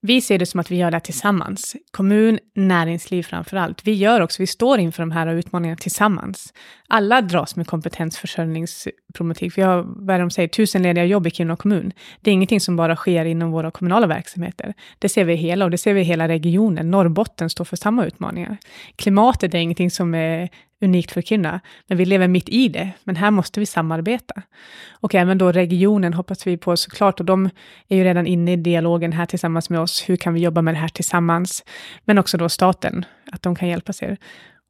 vi 0.06 0.20
ser 0.20 0.38
det 0.38 0.46
som 0.46 0.60
att 0.60 0.70
vi 0.70 0.76
gör 0.76 0.90
det 0.90 1.00
tillsammans. 1.00 1.76
Kommun, 1.90 2.38
näringsliv 2.54 3.22
framför 3.22 3.56
allt. 3.56 3.86
Vi 3.86 3.92
gör 3.92 4.20
också, 4.20 4.42
vi 4.42 4.46
står 4.46 4.78
inför 4.78 5.02
de 5.02 5.10
här 5.10 5.26
utmaningarna 5.26 5.76
tillsammans. 5.76 6.52
Alla 6.88 7.22
dras 7.22 7.56
med 7.56 7.66
kompetensförsörjningsproblematik. 7.66 9.58
Vi 9.58 9.62
har, 9.62 9.84
vad 9.86 10.20
de 10.20 10.30
säger, 10.30 10.48
tusen 10.48 10.82
lediga 10.82 11.04
jobb 11.04 11.26
i 11.26 11.30
Kiruna 11.30 11.56
kommun. 11.56 11.92
Det 12.20 12.30
är 12.30 12.32
ingenting 12.32 12.60
som 12.60 12.76
bara 12.76 12.96
sker 12.96 13.24
inom 13.24 13.50
våra 13.50 13.70
kommunala 13.70 14.06
verksamheter. 14.06 14.74
Det 14.98 15.08
ser 15.08 15.24
vi 15.24 15.34
hela 15.34 15.64
och 15.64 15.70
det 15.70 15.78
ser 15.78 15.94
vi 15.94 16.00
i 16.00 16.04
hela 16.04 16.28
regionen. 16.28 16.90
Norrbotten 16.90 17.50
står 17.50 17.64
för 17.64 17.76
samma 17.76 18.06
utmaningar. 18.06 18.56
Klimatet 18.96 19.54
är 19.54 19.58
ingenting 19.58 19.90
som 19.90 20.14
är 20.14 20.48
unikt 20.84 21.12
för 21.12 21.22
Kiruna, 21.22 21.60
men 21.86 21.98
vi 21.98 22.04
lever 22.04 22.28
mitt 22.28 22.48
i 22.48 22.68
det. 22.68 22.90
Men 23.04 23.16
här 23.16 23.30
måste 23.30 23.60
vi 23.60 23.66
samarbeta. 23.66 24.42
Och 24.90 25.14
även 25.14 25.38
då 25.38 25.52
regionen 25.52 26.14
hoppas 26.14 26.46
vi 26.46 26.56
på 26.56 26.76
såklart, 26.76 27.20
och 27.20 27.26
de 27.26 27.50
är 27.88 27.96
ju 27.96 28.04
redan 28.04 28.26
inne 28.26 28.52
i 28.52 28.56
dialogen 28.56 29.12
här 29.12 29.26
tillsammans 29.26 29.70
med 29.70 29.80
oss. 29.80 30.08
Hur 30.08 30.16
kan 30.16 30.34
vi 30.34 30.40
jobba 30.40 30.62
med 30.62 30.74
det 30.74 30.78
här 30.78 30.88
tillsammans? 30.88 31.64
Men 32.04 32.18
också 32.18 32.36
då 32.38 32.48
staten, 32.48 33.04
att 33.32 33.42
de 33.42 33.54
kan 33.54 33.68
hjälpa 33.68 33.92
sig. 33.92 34.16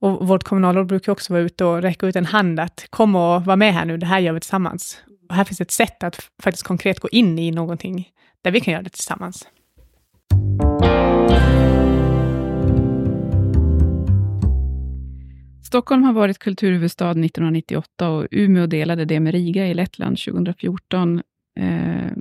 Och 0.00 0.28
vårt 0.28 0.44
kommunalråd 0.44 0.86
brukar 0.86 1.12
också 1.12 1.32
vara 1.32 1.42
ute 1.42 1.64
och 1.64 1.82
räcka 1.82 2.06
ut 2.06 2.16
en 2.16 2.26
hand 2.26 2.60
att 2.60 2.86
kom 2.90 3.16
och 3.16 3.44
var 3.44 3.56
med 3.56 3.74
här 3.74 3.84
nu, 3.84 3.96
det 3.96 4.06
här 4.06 4.18
gör 4.18 4.32
vi 4.32 4.40
tillsammans. 4.40 5.02
Och 5.28 5.34
här 5.34 5.44
finns 5.44 5.60
ett 5.60 5.70
sätt 5.70 6.02
att 6.04 6.30
faktiskt 6.42 6.66
konkret 6.66 7.00
gå 7.00 7.08
in 7.08 7.38
i 7.38 7.50
någonting 7.50 8.08
där 8.42 8.50
vi 8.50 8.60
kan 8.60 8.72
göra 8.72 8.82
det 8.82 8.90
tillsammans. 8.90 9.48
Stockholm 15.74 16.02
har 16.02 16.12
varit 16.12 16.38
kulturhuvudstad 16.38 17.10
1998 17.10 18.08
och 18.10 18.26
Umeå 18.30 18.66
delade 18.66 19.04
det 19.04 19.20
med 19.20 19.32
Riga 19.32 19.66
i 19.66 19.74
Lettland 19.74 20.18
2014. 20.18 21.22
Eh, 21.60 22.12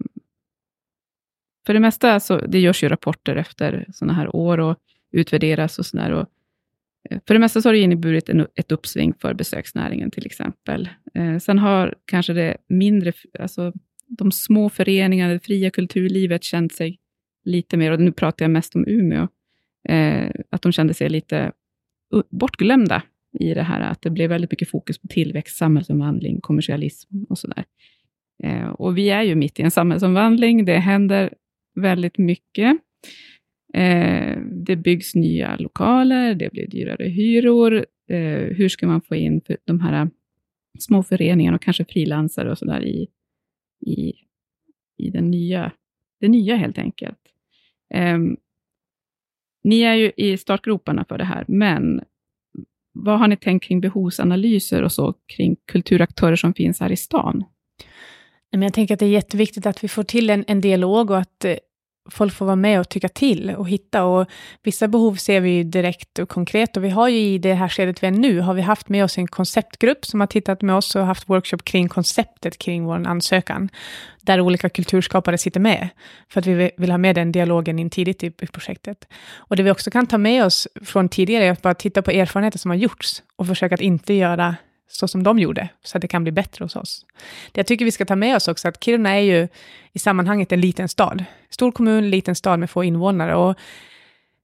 för 1.65 1.73
det 1.73 1.79
mesta, 1.79 2.19
så, 2.19 2.37
det 2.37 2.59
görs 2.59 2.83
ju 2.83 2.89
rapporter 2.89 3.35
efter 3.35 3.85
sådana 3.93 4.13
här 4.13 4.35
år 4.35 4.59
och 4.59 4.77
utvärderas 5.11 5.79
och 5.79 5.85
sådär. 5.85 6.11
Och, 6.11 6.27
eh, 7.09 7.19
för 7.27 7.33
det 7.33 7.39
mesta 7.39 7.61
så 7.61 7.69
har 7.69 7.73
det 7.73 7.79
inneburit 7.79 8.29
en, 8.29 8.47
ett 8.55 8.71
uppsving 8.71 9.13
för 9.19 9.33
besöksnäringen 9.33 10.11
till 10.11 10.25
exempel. 10.25 10.89
Eh, 11.13 11.37
sen 11.37 11.59
har 11.59 11.95
kanske 12.05 12.33
det 12.33 12.57
mindre, 12.67 13.13
alltså 13.39 13.73
de 14.07 14.31
små 14.31 14.69
föreningarna, 14.69 15.33
det 15.33 15.39
fria 15.39 15.69
kulturlivet 15.69 16.43
känt 16.43 16.73
sig 16.73 16.99
lite 17.45 17.77
mer, 17.77 17.91
och 17.91 17.99
nu 17.99 18.11
pratar 18.11 18.45
jag 18.45 18.51
mest 18.51 18.75
om 18.75 18.87
Umeå, 18.87 19.27
eh, 19.89 20.31
att 20.49 20.61
de 20.61 20.71
kände 20.71 20.93
sig 20.93 21.09
lite 21.09 21.51
bortglömda 22.29 23.03
i 23.39 23.53
det 23.53 23.63
här, 23.63 23.81
att 23.81 24.01
det 24.01 24.09
blev 24.09 24.29
väldigt 24.29 24.51
mycket 24.51 24.69
fokus 24.69 24.97
på 24.97 25.07
tillväxt, 25.07 25.57
samhällsomvandling, 25.57 26.41
kommersialism 26.41 27.23
och 27.29 27.37
sådär. 27.37 27.65
Eh, 28.43 28.69
och 28.69 28.97
vi 28.97 29.09
är 29.09 29.23
ju 29.23 29.35
mitt 29.35 29.59
i 29.59 29.63
en 29.63 29.71
samhällsomvandling. 29.71 30.65
Det 30.65 30.77
händer 30.77 31.33
väldigt 31.75 32.17
mycket. 32.17 32.77
Eh, 33.73 34.37
det 34.65 34.75
byggs 34.75 35.15
nya 35.15 35.57
lokaler, 35.57 36.35
det 36.35 36.51
blir 36.51 36.67
dyrare 36.67 37.09
hyror. 37.09 37.85
Eh, 38.09 38.55
hur 38.55 38.69
ska 38.69 38.87
man 38.87 39.01
få 39.01 39.15
in 39.15 39.41
de 39.65 39.79
här 39.79 40.09
små 40.79 41.03
föreningarna 41.03 41.55
och 41.55 41.61
kanske 41.61 41.85
frilansare 41.85 42.51
och 42.51 42.57
sådär 42.57 42.83
i, 42.83 43.07
i, 43.85 44.13
i 44.97 45.09
den 45.09 45.31
nya, 45.31 45.71
det 46.19 46.27
nya 46.27 46.55
helt 46.55 46.77
enkelt. 46.77 47.19
Eh, 47.93 48.17
ni 49.63 49.81
är 49.81 49.95
ju 49.95 50.11
i 50.17 50.37
startgroparna 50.37 51.05
för 51.05 51.17
det 51.17 51.23
här, 51.23 51.45
men 51.47 52.01
vad 52.93 53.19
har 53.19 53.27
ni 53.27 53.37
tänkt 53.37 53.63
kring 53.63 53.81
behovsanalyser 53.81 54.83
och 54.83 54.91
så 54.91 55.13
kring 55.35 55.55
kulturaktörer 55.71 56.35
som 56.35 56.53
finns 56.53 56.79
här 56.79 56.91
i 56.91 56.97
stan? 56.97 57.43
jag 58.49 58.73
tänker 58.73 58.93
att 58.93 58.99
det 58.99 59.05
är 59.05 59.09
jätteviktigt 59.09 59.65
att 59.65 59.83
vi 59.83 59.87
får 59.87 60.03
till 60.03 60.29
en, 60.29 60.45
en 60.47 60.61
dialog 60.61 61.11
och 61.11 61.17
att 61.17 61.45
eh, 61.45 61.55
folk 62.11 62.33
får 62.33 62.45
vara 62.45 62.55
med 62.55 62.79
och 62.79 62.89
tycka 62.89 63.09
till 63.09 63.49
och 63.49 63.69
hitta. 63.69 64.03
Och 64.03 64.27
vissa 64.63 64.87
behov 64.87 65.15
ser 65.15 65.41
vi 65.41 65.63
direkt 65.63 66.19
och 66.19 66.29
konkret 66.29 66.77
och 66.77 66.83
vi 66.83 66.89
har 66.89 67.09
ju 67.09 67.17
i 67.17 67.37
det 67.37 67.53
här 67.53 67.69
skedet 67.69 68.03
vi 68.03 68.07
är 68.07 68.11
nu, 68.11 68.39
har 68.39 68.53
vi 68.53 68.61
haft 68.61 68.89
med 68.89 69.03
oss 69.03 69.17
en 69.17 69.27
konceptgrupp 69.27 70.05
som 70.05 70.19
har 70.19 70.27
tittat 70.27 70.61
med 70.61 70.75
oss 70.75 70.95
och 70.95 71.05
haft 71.05 71.29
workshop 71.29 71.57
kring 71.57 71.89
konceptet 71.89 72.57
kring 72.57 72.83
vår 72.83 73.07
ansökan, 73.07 73.69
där 74.21 74.41
olika 74.41 74.69
kulturskapare 74.69 75.37
sitter 75.37 75.59
med, 75.59 75.89
för 76.29 76.39
att 76.39 76.47
vi 76.47 76.71
vill 76.77 76.91
ha 76.91 76.97
med 76.97 77.15
den 77.15 77.31
dialogen 77.31 77.79
in 77.79 77.89
tidigt 77.89 78.23
i, 78.23 78.27
i 78.27 78.47
projektet. 78.47 79.07
Och 79.35 79.55
det 79.55 79.63
vi 79.63 79.71
också 79.71 79.91
kan 79.91 80.07
ta 80.07 80.17
med 80.17 80.45
oss 80.45 80.67
från 80.85 81.09
tidigare 81.09 81.45
är 81.45 81.51
att 81.51 81.61
bara 81.61 81.73
titta 81.73 82.01
på 82.01 82.11
erfarenheter 82.11 82.59
som 82.59 82.71
har 82.71 82.75
gjorts 82.75 83.23
och 83.35 83.47
försöka 83.47 83.75
att 83.75 83.81
inte 83.81 84.13
göra 84.13 84.55
så 84.87 85.07
som 85.07 85.23
de 85.23 85.39
gjorde, 85.39 85.69
så 85.83 85.97
att 85.97 86.01
det 86.01 86.07
kan 86.07 86.23
bli 86.23 86.31
bättre 86.31 86.65
hos 86.65 86.75
oss. 86.75 87.05
Det 87.51 87.59
jag 87.59 87.67
tycker 87.67 87.85
vi 87.85 87.91
ska 87.91 88.05
ta 88.05 88.15
med 88.15 88.35
oss 88.35 88.47
också, 88.47 88.67
att 88.67 88.83
Kiruna 88.83 89.09
är 89.09 89.19
ju 89.19 89.47
i 89.93 89.99
sammanhanget 89.99 90.51
en 90.51 90.61
liten 90.61 90.89
stad. 90.89 91.25
Stor 91.49 91.71
kommun, 91.71 92.09
liten 92.09 92.35
stad 92.35 92.59
med 92.59 92.69
få 92.69 92.83
invånare. 92.83 93.35
Och 93.35 93.55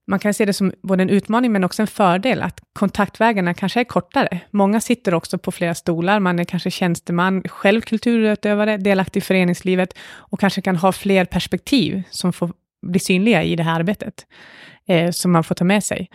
man 0.06 0.18
kan 0.18 0.34
se 0.34 0.44
det 0.44 0.52
som 0.52 0.72
både 0.82 1.02
en 1.02 1.10
utmaning 1.10 1.52
men 1.52 1.64
också 1.64 1.82
en 1.82 1.86
fördel, 1.86 2.42
att 2.42 2.60
kontaktvägarna 2.72 3.54
kanske 3.54 3.80
är 3.80 3.84
kortare. 3.84 4.40
Många 4.50 4.80
sitter 4.80 5.14
också 5.14 5.38
på 5.38 5.52
flera 5.52 5.74
stolar, 5.74 6.20
man 6.20 6.38
är 6.38 6.44
kanske 6.44 6.70
tjänsteman, 6.70 7.42
själv 7.42 7.80
kulturutövare, 7.80 8.76
delaktig 8.76 9.20
i 9.20 9.24
föreningslivet 9.24 9.98
och 10.02 10.40
kanske 10.40 10.62
kan 10.62 10.76
ha 10.76 10.92
fler 10.92 11.24
perspektiv 11.24 12.02
som 12.10 12.32
får 12.32 12.52
bli 12.86 13.00
synliga 13.00 13.42
i 13.42 13.56
det 13.56 13.62
här 13.62 13.80
arbetet, 13.80 14.26
eh, 14.88 15.10
som 15.10 15.32
man 15.32 15.44
får 15.44 15.54
ta 15.54 15.64
med 15.64 15.84
sig. 15.84 16.10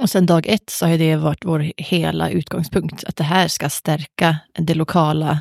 Och 0.00 0.10
sen 0.10 0.26
dag 0.26 0.46
ett 0.46 0.70
så 0.70 0.86
har 0.86 0.98
det 0.98 1.16
varit 1.16 1.44
vår 1.44 1.72
hela 1.76 2.30
utgångspunkt, 2.30 3.04
att 3.04 3.16
det 3.16 3.24
här 3.24 3.48
ska 3.48 3.70
stärka 3.70 4.36
det 4.58 4.74
lokala 4.74 5.40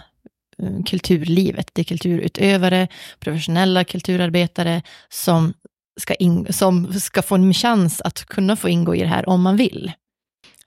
eh, 0.63 0.84
kulturlivet. 0.86 1.70
Det 1.74 1.82
är 1.82 1.84
kulturutövare, 1.84 2.88
professionella 3.20 3.84
kulturarbetare 3.84 4.82
som 5.10 5.54
ska, 6.00 6.13
in, 6.13 6.54
som 6.54 6.94
ska 6.94 7.22
få 7.22 7.36
en 7.36 7.54
chans 7.54 8.01
att 8.01 8.25
kunna 8.25 8.56
få 8.56 8.70
ingå 8.70 8.96
i 8.96 9.00
det 9.00 9.08
här 9.08 9.30
om 9.30 9.42
man 9.42 9.58
vill. 9.58 9.92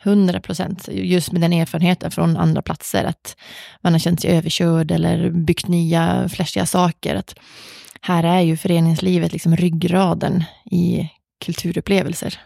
100 0.03 0.41
procent, 0.41 0.89
just 0.93 1.33
med 1.33 1.41
den 1.41 1.53
erfarenheten 1.53 2.11
från 2.11 2.37
andra 2.37 2.63
platser, 2.63 3.05
att 3.05 3.37
man 3.81 3.93
har 3.93 4.01
känt 4.01 4.21
sig 4.21 4.31
överkörd 4.31 4.91
eller 4.91 5.31
byggt 5.31 5.69
nya 5.69 6.29
flashiga 6.29 6.67
saker. 6.67 7.15
Att 7.15 7.35
här 8.01 8.25
är 8.25 8.41
ju 8.41 8.57
föreningslivet 8.57 9.33
liksom 9.33 9.57
ryggraden 9.57 10.45
i 10.71 11.11
kulturupplevelser. 11.45 12.39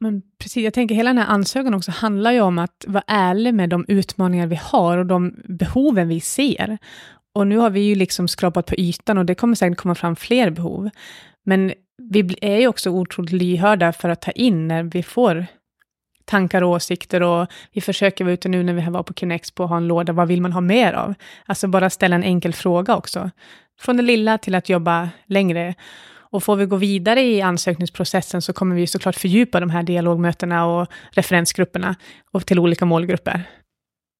Men 0.00 0.22
precis, 0.38 0.64
jag 0.64 0.74
tänker 0.74 0.94
hela 0.94 1.10
den 1.10 1.18
här 1.18 1.34
ansökan 1.34 1.74
också 1.74 1.90
handlar 1.90 2.32
ju 2.32 2.40
om 2.40 2.58
att 2.58 2.84
vara 2.88 3.04
ärlig 3.06 3.54
med 3.54 3.68
de 3.68 3.84
utmaningar 3.88 4.46
vi 4.46 4.56
har 4.62 4.98
och 4.98 5.06
de 5.06 5.34
behoven 5.44 6.08
vi 6.08 6.20
ser. 6.20 6.78
Och 7.34 7.46
nu 7.46 7.56
har 7.56 7.70
vi 7.70 7.80
ju 7.80 7.94
liksom 7.94 8.28
skrapat 8.28 8.66
på 8.66 8.74
ytan 8.74 9.18
och 9.18 9.26
det 9.26 9.34
kommer 9.34 9.54
säkert 9.54 9.78
komma 9.78 9.94
fram 9.94 10.16
fler 10.16 10.50
behov. 10.50 10.90
Men 11.44 11.72
vi 12.10 12.36
är 12.40 12.56
ju 12.56 12.68
också 12.68 12.90
otroligt 12.90 13.32
lyhörda 13.32 13.92
för 13.92 14.08
att 14.08 14.20
ta 14.20 14.30
in 14.30 14.68
när 14.68 14.82
vi 14.82 15.02
får 15.02 15.46
tankar 16.24 16.62
och 16.62 16.70
åsikter 16.70 17.22
och 17.22 17.46
vi 17.72 17.80
försöker 17.80 18.24
vara 18.24 18.34
ute 18.34 18.48
nu 18.48 18.62
när 18.62 18.72
vi 18.72 18.80
har 18.80 18.92
varit 18.92 19.06
på 19.06 19.14
Kinexpo 19.14 19.62
och 19.62 19.68
ha 19.68 19.76
en 19.76 19.88
låda, 19.88 20.12
vad 20.12 20.28
vill 20.28 20.42
man 20.42 20.52
ha 20.52 20.60
mer 20.60 20.92
av? 20.92 21.14
Alltså 21.46 21.68
bara 21.68 21.90
ställa 21.90 22.16
en 22.16 22.24
enkel 22.24 22.52
fråga 22.52 22.96
också. 22.96 23.30
Från 23.80 23.96
det 23.96 24.02
lilla 24.02 24.38
till 24.38 24.54
att 24.54 24.68
jobba 24.68 25.08
längre. 25.26 25.74
Och 26.32 26.42
får 26.42 26.56
vi 26.56 26.66
gå 26.66 26.76
vidare 26.76 27.20
i 27.22 27.40
ansökningsprocessen 27.40 28.42
så 28.42 28.52
kommer 28.52 28.76
vi 28.76 28.86
såklart 28.86 29.16
fördjupa 29.16 29.60
de 29.60 29.70
här 29.70 29.82
dialogmötena 29.82 30.66
och 30.66 30.88
referensgrupperna 31.12 31.96
och 32.32 32.46
till 32.46 32.58
olika 32.58 32.84
målgrupper. 32.84 33.42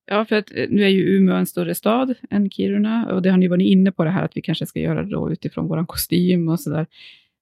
Ja, 0.07 0.25
för 0.25 0.37
att 0.37 0.51
eh, 0.55 0.67
nu 0.69 0.85
är 0.85 0.89
ju 0.89 1.17
Umeå 1.17 1.35
en 1.35 1.47
större 1.47 1.75
stad 1.75 2.15
än 2.31 2.51
Kiruna 2.51 3.07
och 3.15 3.23
det 3.23 3.31
har 3.31 3.37
ni 3.37 3.49
varit 3.49 3.67
inne 3.67 3.93
på 3.93 4.05
det 4.05 4.11
här 4.11 4.25
att 4.25 4.37
vi 4.37 4.43
kanske 4.43 4.67
ska 4.67 4.81
göra 4.81 5.03
det 5.03 5.11
då 5.11 5.33
utifrån 5.33 5.69
vår 5.69 5.87
kostym 5.87 6.49
och 6.49 6.61
sådär. 6.61 6.87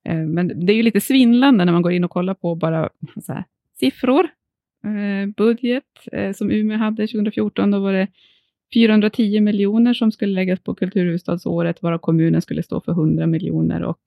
Eh, 0.08 0.16
men 0.16 0.66
det 0.66 0.72
är 0.72 0.76
ju 0.76 0.82
lite 0.82 1.00
svindlande 1.00 1.64
när 1.64 1.72
man 1.72 1.82
går 1.82 1.92
in 1.92 2.04
och 2.04 2.10
kollar 2.10 2.34
på 2.34 2.54
bara 2.54 2.90
här, 3.28 3.44
siffror. 3.80 4.28
Eh, 4.84 5.28
budget 5.36 5.84
som 6.34 6.50
Umeå 6.50 6.78
hade 6.78 7.06
2014, 7.06 7.70
då 7.70 7.78
var 7.78 7.92
det 7.92 8.08
410 8.74 9.40
miljoner 9.40 9.94
som 9.94 10.12
skulle 10.12 10.32
läggas 10.32 10.60
på 10.60 10.74
kulturhuvudstadsåret, 10.74 11.82
varav 11.82 11.98
kommunen 11.98 12.42
skulle 12.42 12.62
stå 12.62 12.80
för 12.80 12.92
100 12.92 13.26
miljoner. 13.26 13.82
Och 13.82 14.00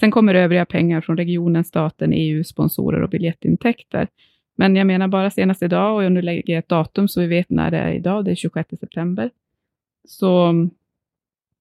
sen 0.00 0.10
kommer 0.10 0.34
övriga 0.34 0.64
pengar 0.64 1.00
från 1.00 1.16
regionen, 1.16 1.64
staten, 1.64 2.12
EU, 2.12 2.44
sponsorer 2.44 3.02
och 3.02 3.10
biljettintäkter. 3.10 4.08
Men 4.56 4.76
jag 4.76 4.86
menar 4.86 5.08
bara 5.08 5.30
senast 5.30 5.62
idag, 5.62 5.96
och 5.96 6.04
jag 6.04 6.12
nu 6.12 6.22
lägger 6.22 6.58
ett 6.58 6.68
datum 6.68 7.08
så 7.08 7.20
vi 7.20 7.26
vet 7.26 7.50
när 7.50 7.70
det 7.70 7.78
är 7.78 7.92
idag, 7.92 8.24
det 8.24 8.30
är 8.30 8.34
26 8.34 8.70
september, 8.80 9.30
så 10.08 10.52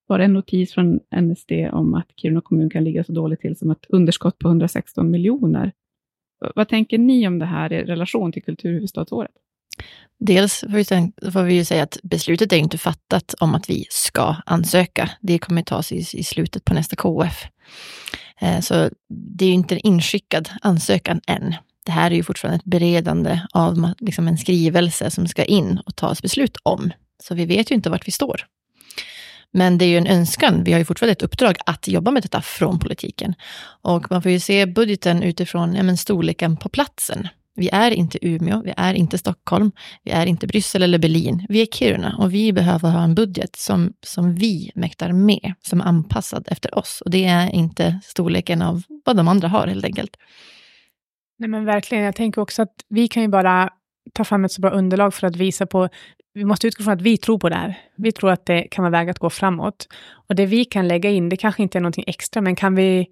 var 0.07 0.17
det 0.17 0.23
en 0.23 0.33
notis 0.33 0.73
från 0.73 0.99
NSD 1.21 1.51
om 1.71 1.93
att 1.93 2.07
Kiruna 2.15 2.41
kommun 2.41 2.69
kan 2.69 2.83
ligga 2.83 3.03
så 3.03 3.11
dåligt 3.11 3.39
till 3.39 3.55
som 3.55 3.71
ett 3.71 3.85
underskott 3.89 4.39
på 4.39 4.47
116 4.47 5.11
miljoner. 5.11 5.71
Vad 6.55 6.67
tänker 6.67 6.97
ni 6.97 7.27
om 7.27 7.39
det 7.39 7.45
här 7.45 7.73
i 7.73 7.83
relation 7.83 8.31
till 8.31 8.43
kulturhuvudstadsåret? 8.43 9.31
Dels 10.19 10.59
får 11.33 11.43
vi 11.43 11.53
ju 11.53 11.65
säga 11.65 11.83
att 11.83 11.97
beslutet 12.03 12.53
är 12.53 12.57
inte 12.57 12.77
fattat 12.77 13.35
om 13.39 13.55
att 13.55 13.69
vi 13.69 13.85
ska 13.89 14.35
ansöka. 14.45 15.09
Det 15.21 15.39
kommer 15.39 15.61
tas 15.61 15.91
i, 15.91 15.97
i 16.13 16.23
slutet 16.23 16.65
på 16.65 16.73
nästa 16.73 16.95
KF. 16.95 17.47
Eh, 18.41 18.59
så 18.59 18.89
det 19.37 19.45
är 19.45 19.49
ju 19.49 19.53
inte 19.53 19.75
en 19.75 19.87
inskickad 19.87 20.49
ansökan 20.61 21.21
än. 21.27 21.55
Det 21.85 21.91
här 21.91 22.11
är 22.11 22.15
ju 22.15 22.23
fortfarande 22.23 22.55
ett 22.55 22.65
beredande 22.65 23.39
av 23.51 23.93
liksom 23.99 24.27
en 24.27 24.37
skrivelse 24.37 25.11
som 25.11 25.27
ska 25.27 25.43
in 25.43 25.79
och 25.85 25.95
tas 25.95 26.21
beslut 26.21 26.57
om. 26.63 26.91
Så 27.23 27.35
vi 27.35 27.45
vet 27.45 27.71
ju 27.71 27.75
inte 27.75 27.89
vart 27.89 28.07
vi 28.07 28.11
står. 28.11 28.45
Men 29.53 29.77
det 29.77 29.85
är 29.85 29.89
ju 29.89 29.97
en 29.97 30.07
önskan. 30.07 30.63
Vi 30.63 30.71
har 30.71 30.79
ju 30.79 30.85
fortfarande 30.85 31.11
ett 31.11 31.21
uppdrag 31.21 31.57
att 31.65 31.87
jobba 31.87 32.11
med 32.11 32.23
detta 32.23 32.41
från 32.41 32.79
politiken. 32.79 33.33
Och 33.81 34.11
man 34.11 34.21
får 34.21 34.31
ju 34.31 34.39
se 34.39 34.65
budgeten 34.65 35.23
utifrån 35.23 35.75
ja, 35.75 35.83
men 35.83 35.97
storleken 35.97 36.57
på 36.57 36.69
platsen. 36.69 37.27
Vi 37.55 37.69
är 37.69 37.91
inte 37.91 38.27
Umeå, 38.27 38.61
vi 38.61 38.73
är 38.77 38.93
inte 38.93 39.17
Stockholm, 39.17 39.71
vi 40.03 40.11
är 40.11 40.25
inte 40.25 40.47
Bryssel 40.47 40.83
eller 40.83 40.99
Berlin. 40.99 41.45
Vi 41.49 41.61
är 41.61 41.65
Kiruna 41.65 42.15
och 42.19 42.33
vi 42.33 42.53
behöver 42.53 42.89
ha 42.89 43.03
en 43.03 43.15
budget 43.15 43.55
som, 43.55 43.93
som 44.05 44.35
vi 44.35 44.71
mäktar 44.75 45.11
med, 45.11 45.53
som 45.61 45.81
är 45.81 45.85
anpassad 45.85 46.47
efter 46.51 46.77
oss. 46.77 47.01
Och 47.05 47.11
det 47.11 47.25
är 47.25 47.55
inte 47.55 47.99
storleken 48.03 48.61
av 48.61 48.81
vad 49.05 49.17
de 49.17 49.27
andra 49.27 49.47
har 49.47 49.67
helt 49.67 49.85
enkelt. 49.85 50.17
Nej 51.39 51.49
men 51.49 51.65
verkligen, 51.65 52.03
jag 52.03 52.15
tänker 52.15 52.41
också 52.41 52.61
att 52.61 52.75
vi 52.89 53.07
kan 53.07 53.23
ju 53.23 53.29
bara 53.29 53.69
ta 54.13 54.23
fram 54.23 54.45
ett 54.45 54.51
så 54.51 54.61
bra 54.61 54.71
underlag 54.71 55.13
för 55.13 55.27
att 55.27 55.35
visa 55.35 55.65
på 55.65 55.89
vi 56.33 56.45
måste 56.45 56.67
utgå 56.67 56.83
från 56.83 56.93
att 56.93 57.01
vi 57.01 57.17
tror 57.17 57.39
på 57.39 57.49
det 57.49 57.55
här. 57.55 57.79
Vi 57.95 58.11
tror 58.11 58.31
att 58.31 58.45
det 58.45 58.61
kan 58.61 58.83
vara 58.83 58.91
väg 58.91 59.09
att 59.09 59.19
gå 59.19 59.29
framåt. 59.29 59.87
Och 60.27 60.35
det 60.35 60.45
vi 60.45 60.65
kan 60.65 60.87
lägga 60.87 61.09
in, 61.09 61.29
det 61.29 61.37
kanske 61.37 61.63
inte 61.63 61.77
är 61.77 61.81
någonting 61.81 62.03
extra, 62.07 62.41
men 62.41 62.55
kan 62.55 62.75
vi 62.75 63.07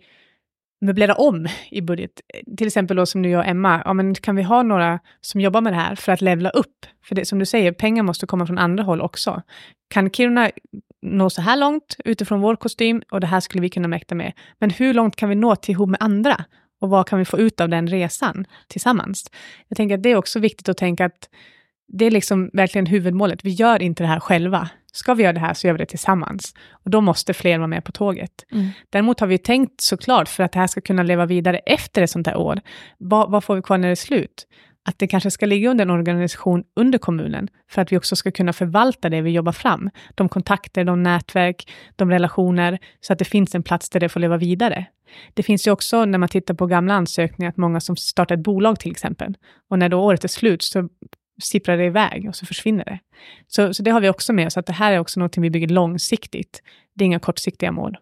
möblera 0.81 1.15
om 1.15 1.47
i 1.71 1.81
budget. 1.81 2.11
Till 2.57 2.67
exempel 2.67 2.97
då 2.97 3.05
som 3.05 3.21
du 3.21 3.35
och 3.35 3.45
Emma, 3.45 3.81
ja, 3.85 3.93
men 3.93 4.15
kan 4.15 4.35
vi 4.35 4.43
ha 4.43 4.63
några 4.63 4.99
som 5.21 5.41
jobbar 5.41 5.61
med 5.61 5.73
det 5.73 5.77
här 5.77 5.95
för 5.95 6.11
att 6.11 6.21
levla 6.21 6.49
upp? 6.49 6.85
För 7.03 7.15
det 7.15 7.25
som 7.25 7.39
du 7.39 7.45
säger, 7.45 7.71
pengar 7.71 8.03
måste 8.03 8.25
komma 8.25 8.47
från 8.47 8.57
andra 8.57 8.83
håll 8.83 9.01
också. 9.01 9.41
Kan 9.89 10.11
Kiruna 10.11 10.51
nå 11.01 11.29
så 11.29 11.41
här 11.41 11.57
långt 11.57 11.95
utifrån 12.05 12.41
vår 12.41 12.55
kostym 12.55 13.01
och 13.11 13.19
det 13.19 13.27
här 13.27 13.39
skulle 13.39 13.61
vi 13.61 13.69
kunna 13.69 13.87
mäkta 13.87 14.15
med. 14.15 14.33
Men 14.59 14.69
hur 14.69 14.93
långt 14.93 15.15
kan 15.15 15.29
vi 15.29 15.35
nå 15.35 15.55
till 15.55 15.71
ihop 15.71 15.89
med 15.89 16.03
andra? 16.03 16.45
Och 16.81 16.89
vad 16.89 17.07
kan 17.07 17.19
vi 17.19 17.25
få 17.25 17.39
ut 17.39 17.61
av 17.61 17.69
den 17.69 17.87
resan 17.87 18.45
tillsammans? 18.67 19.31
Jag 19.67 19.77
tänker 19.77 19.95
att 19.95 20.03
det 20.03 20.11
är 20.11 20.15
också 20.15 20.39
viktigt 20.39 20.69
att 20.69 20.77
tänka 20.77 21.05
att 21.05 21.29
det 21.87 22.05
är 22.05 22.11
liksom 22.11 22.49
verkligen 22.53 22.85
huvudmålet. 22.85 23.45
Vi 23.45 23.49
gör 23.49 23.81
inte 23.81 24.03
det 24.03 24.07
här 24.07 24.19
själva. 24.19 24.69
Ska 24.93 25.13
vi 25.13 25.23
göra 25.23 25.33
det 25.33 25.39
här 25.39 25.53
så 25.53 25.67
gör 25.67 25.73
vi 25.73 25.77
det 25.77 25.85
tillsammans. 25.85 26.53
Och 26.71 26.89
då 26.89 27.01
måste 27.01 27.33
fler 27.33 27.57
vara 27.57 27.67
med 27.67 27.83
på 27.83 27.91
tåget. 27.91 28.45
Mm. 28.51 28.69
Däremot 28.89 29.19
har 29.19 29.27
vi 29.27 29.37
tänkt 29.37 29.81
såklart, 29.81 30.29
för 30.29 30.43
att 30.43 30.51
det 30.51 30.59
här 30.59 30.67
ska 30.67 30.81
kunna 30.81 31.03
leva 31.03 31.25
vidare 31.25 31.57
efter 31.57 32.01
ett 32.01 32.09
sånt 32.09 32.27
här 32.27 32.37
år, 32.37 32.61
vad, 32.97 33.31
vad 33.31 33.43
får 33.43 33.55
vi 33.55 33.61
kvar 33.61 33.77
när 33.77 33.87
det 33.87 33.93
är 33.93 33.95
slut? 33.95 34.47
Att 34.89 34.99
det 34.99 35.07
kanske 35.07 35.31
ska 35.31 35.45
ligga 35.45 35.69
under 35.69 35.85
en 35.85 35.91
organisation 35.91 36.63
under 36.75 36.99
kommunen, 36.99 37.47
för 37.69 37.81
att 37.81 37.91
vi 37.91 37.97
också 37.97 38.15
ska 38.15 38.31
kunna 38.31 38.53
förvalta 38.53 39.09
det 39.09 39.21
vi 39.21 39.31
jobbar 39.31 39.51
fram. 39.51 39.89
De 40.15 40.29
kontakter, 40.29 40.83
de 40.83 41.03
nätverk, 41.03 41.71
de 41.95 42.11
relationer, 42.11 42.79
så 43.01 43.13
att 43.13 43.19
det 43.19 43.25
finns 43.25 43.55
en 43.55 43.63
plats 43.63 43.89
där 43.89 43.99
det 43.99 44.09
får 44.09 44.19
leva 44.19 44.37
vidare. 44.37 44.85
Det 45.33 45.43
finns 45.43 45.67
ju 45.67 45.71
också, 45.71 46.05
när 46.05 46.17
man 46.17 46.29
tittar 46.29 46.53
på 46.53 46.65
gamla 46.65 46.93
ansökningar, 46.93 47.49
att 47.49 47.57
många 47.57 47.79
som 47.79 47.95
startar 47.95 48.35
ett 48.35 48.43
bolag 48.43 48.79
till 48.79 48.91
exempel, 48.91 49.37
och 49.69 49.79
när 49.79 49.89
då 49.89 49.99
året 50.01 50.23
är 50.23 50.27
slut 50.27 50.61
så 50.61 50.89
sipprar 51.39 51.77
det 51.77 51.85
iväg 51.85 52.29
och 52.29 52.35
så 52.35 52.45
försvinner 52.45 52.85
det. 52.85 52.99
Så, 53.47 53.73
så 53.73 53.83
det 53.83 53.91
har 53.91 54.01
vi 54.01 54.09
också 54.09 54.33
med 54.33 54.47
oss, 54.47 54.57
att 54.57 54.65
det 54.65 54.73
här 54.73 54.91
är 54.91 54.99
också 54.99 55.19
något 55.19 55.37
vi 55.37 55.49
bygger 55.49 55.67
långsiktigt. 55.67 56.61
Det 56.95 57.03
är 57.03 57.05
inga 57.05 57.19
kortsiktiga 57.19 57.71
mål. 57.71 57.97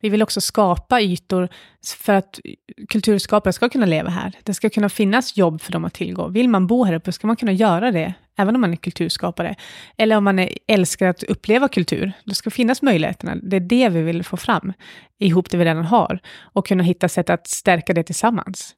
Vi 0.00 0.08
vill 0.08 0.22
också 0.22 0.40
skapa 0.40 1.00
ytor 1.00 1.48
för 1.96 2.12
att 2.12 2.40
kulturskapare 2.88 3.52
ska 3.52 3.68
kunna 3.68 3.86
leva 3.86 4.10
här. 4.10 4.32
Det 4.42 4.54
ska 4.54 4.70
kunna 4.70 4.88
finnas 4.88 5.36
jobb 5.36 5.60
för 5.60 5.72
dem 5.72 5.84
att 5.84 5.94
tillgå. 5.94 6.28
Vill 6.28 6.48
man 6.48 6.66
bo 6.66 6.84
här 6.84 6.92
uppe 6.94 7.12
ska 7.12 7.26
man 7.26 7.36
kunna 7.36 7.52
göra 7.52 7.92
det, 7.92 8.14
även 8.38 8.54
om 8.54 8.60
man 8.60 8.72
är 8.72 8.76
kulturskapare. 8.76 9.54
Eller 9.96 10.16
om 10.16 10.24
man 10.24 10.38
är, 10.38 10.58
älskar 10.68 11.08
att 11.08 11.22
uppleva 11.22 11.68
kultur. 11.68 12.12
Det 12.24 12.34
ska 12.34 12.50
finnas 12.50 12.82
möjligheterna. 12.82 13.36
Det 13.42 13.56
är 13.56 13.60
det 13.60 13.88
vi 13.88 14.02
vill 14.02 14.24
få 14.24 14.36
fram, 14.36 14.72
ihop 15.18 15.50
det 15.50 15.56
vi 15.56 15.64
redan 15.64 15.84
har. 15.84 16.18
Och 16.38 16.66
kunna 16.66 16.82
hitta 16.82 17.08
sätt 17.08 17.30
att 17.30 17.46
stärka 17.46 17.92
det 17.92 18.02
tillsammans. 18.02 18.74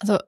Alltså, 0.00 0.20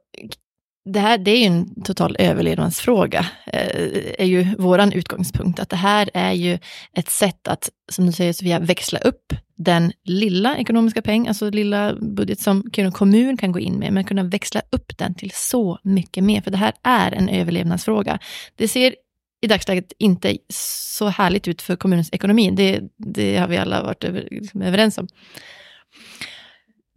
det 0.92 1.00
här 1.00 1.18
det 1.18 1.30
är 1.30 1.38
ju 1.38 1.44
en 1.44 1.82
total 1.82 2.16
överlevnadsfråga, 2.18 3.26
eh, 3.46 4.14
är 4.18 4.24
ju 4.24 4.46
vår 4.58 4.96
utgångspunkt. 4.96 5.60
Att 5.60 5.68
det 5.68 5.76
här 5.76 6.10
är 6.14 6.32
ju 6.32 6.58
ett 6.92 7.10
sätt 7.10 7.48
att, 7.48 7.70
som 7.92 8.06
du 8.06 8.12
säger 8.12 8.32
Sofia, 8.32 8.58
växla 8.58 8.98
upp 8.98 9.32
den 9.56 9.92
lilla 10.04 10.56
ekonomiska 10.56 11.02
peng, 11.02 11.28
alltså 11.28 11.50
lilla 11.50 11.94
budget 11.94 12.40
som 12.40 12.64
Kiruna 12.72 12.92
kommun 12.92 13.36
kan 13.36 13.52
gå 13.52 13.58
in 13.58 13.74
med, 13.74 13.92
men 13.92 14.04
kunna 14.04 14.22
växla 14.22 14.62
upp 14.70 14.98
den 14.98 15.14
till 15.14 15.30
så 15.34 15.78
mycket 15.82 16.24
mer. 16.24 16.40
För 16.40 16.50
det 16.50 16.56
här 16.56 16.72
är 16.82 17.12
en 17.12 17.28
överlevnadsfråga. 17.28 18.18
Det 18.56 18.68
ser 18.68 18.94
i 19.40 19.46
dagsläget 19.46 19.92
inte 19.98 20.36
så 20.52 21.08
härligt 21.08 21.48
ut 21.48 21.62
för 21.62 21.76
kommunens 21.76 22.08
ekonomi. 22.12 22.50
Det, 22.50 22.80
det 22.96 23.36
har 23.36 23.48
vi 23.48 23.56
alla 23.56 23.82
varit 23.82 24.04
över, 24.04 24.28
liksom 24.30 24.62
överens 24.62 24.98
om. 24.98 25.08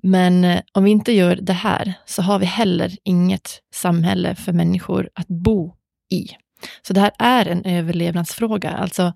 Men 0.02 0.44
eh, 0.46 0.62
om 0.74 0.84
vi 0.84 0.92
inte 0.92 1.12
gör 1.12 1.36
det 1.36 1.54
här 1.54 1.94
så 2.06 2.22
har 2.22 2.40
vi 2.40 2.46
heller 2.46 2.92
inget 3.04 3.62
samhälle 3.74 4.36
för 4.36 4.54
människor 4.54 5.10
att 5.14 5.28
bo 5.28 5.76
i. 6.14 6.28
Så 6.82 6.94
det 6.94 7.00
här 7.00 7.12
är 7.20 7.46
en 7.46 7.66
överlevnadsfråga. 7.66 8.72
Alltså, 8.72 9.14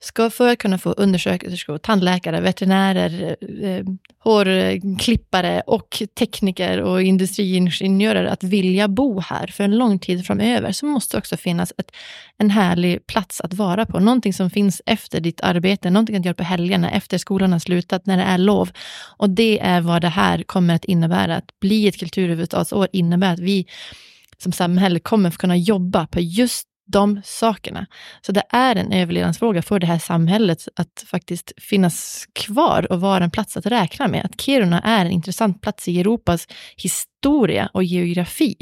ska 0.00 0.30
för 0.30 0.48
att 0.48 0.58
kunna 0.58 0.78
få 0.78 0.92
undersköterskor, 0.92 1.78
tandläkare, 1.78 2.40
veterinärer, 2.40 3.36
eh, 3.40 3.70
eh, 3.70 3.84
hårklippare 4.18 5.62
och 5.66 6.02
tekniker 6.18 6.80
och 6.80 7.02
industriingenjörer 7.02 8.24
att 8.24 8.44
vilja 8.44 8.88
bo 8.88 9.20
här 9.20 9.46
för 9.46 9.64
en 9.64 9.78
lång 9.78 9.98
tid 9.98 10.26
framöver, 10.26 10.72
så 10.72 10.86
måste 10.86 11.16
det 11.16 11.18
också 11.18 11.36
finnas 11.36 11.72
ett, 11.78 11.90
en 12.38 12.50
härlig 12.50 13.06
plats 13.06 13.40
att 13.40 13.54
vara 13.54 13.86
på. 13.86 14.00
Någonting 14.00 14.32
som 14.32 14.50
finns 14.50 14.82
efter 14.86 15.20
ditt 15.20 15.40
arbete, 15.40 15.90
någonting 15.90 16.16
att 16.16 16.24
göra 16.24 16.34
på 16.34 16.42
helgerna, 16.42 16.90
efter 16.90 17.18
skolan 17.18 17.52
har 17.52 17.58
slutat, 17.58 18.06
när 18.06 18.16
det 18.16 18.22
är 18.22 18.38
lov. 18.38 18.70
Och 19.16 19.30
det 19.30 19.60
är 19.60 19.80
vad 19.80 20.02
det 20.02 20.08
här 20.08 20.42
kommer 20.42 20.74
att 20.74 20.84
innebära. 20.84 21.36
Att 21.36 21.60
bli 21.60 21.88
ett 21.88 21.98
kulturhuvudstadsår 21.98 22.88
innebär 22.92 23.32
att 23.32 23.38
vi 23.38 23.66
som 24.38 24.52
samhälle 24.52 25.00
kommer 25.00 25.28
att 25.28 25.36
kunna 25.36 25.56
jobba 25.56 26.06
på 26.06 26.20
just 26.20 26.68
de 26.88 27.20
sakerna. 27.24 27.86
Så 28.20 28.32
det 28.32 28.42
är 28.50 28.76
en 28.76 28.92
överlevnadsfråga 28.92 29.62
för 29.62 29.78
det 29.78 29.86
här 29.86 29.98
samhället 29.98 30.68
att 30.76 31.04
faktiskt 31.06 31.52
finnas 31.56 32.26
kvar 32.32 32.92
och 32.92 33.00
vara 33.00 33.24
en 33.24 33.30
plats 33.30 33.56
att 33.56 33.66
räkna 33.66 34.08
med. 34.08 34.24
Att 34.24 34.40
Kiruna 34.40 34.80
är 34.80 35.04
en 35.04 35.10
intressant 35.10 35.62
plats 35.62 35.88
i 35.88 36.00
Europas 36.00 36.46
historia 36.76 37.70
och 37.72 37.84
geografi. 37.84 38.56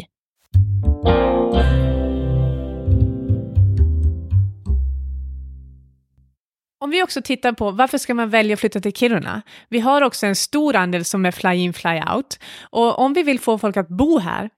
Om 6.79 6.91
vi 6.91 7.03
också 7.03 7.23
tittar 7.23 7.53
på 7.53 7.71
varför 7.71 7.99
ska 7.99 8.15
man 8.15 8.31
välja 8.31 8.55
att 8.55 8.61
flytta 8.61 8.81
till 8.81 8.93
Kiruna? 8.93 9.43
Vi 9.69 9.81
har 9.81 10.03
också 10.03 10.27
en 10.27 10.37
stor 10.37 10.77
andel 10.77 11.05
som 11.05 11.27
är 11.27 11.31
fly-in, 11.31 11.73
fly-out. 11.73 12.39
Och 12.71 12.99
om 12.99 13.13
vi 13.13 13.23
vill 13.23 13.41
få 13.41 13.59
folk 13.59 13.77
att 13.77 13.89
bo 13.89 14.19
här 14.19 14.51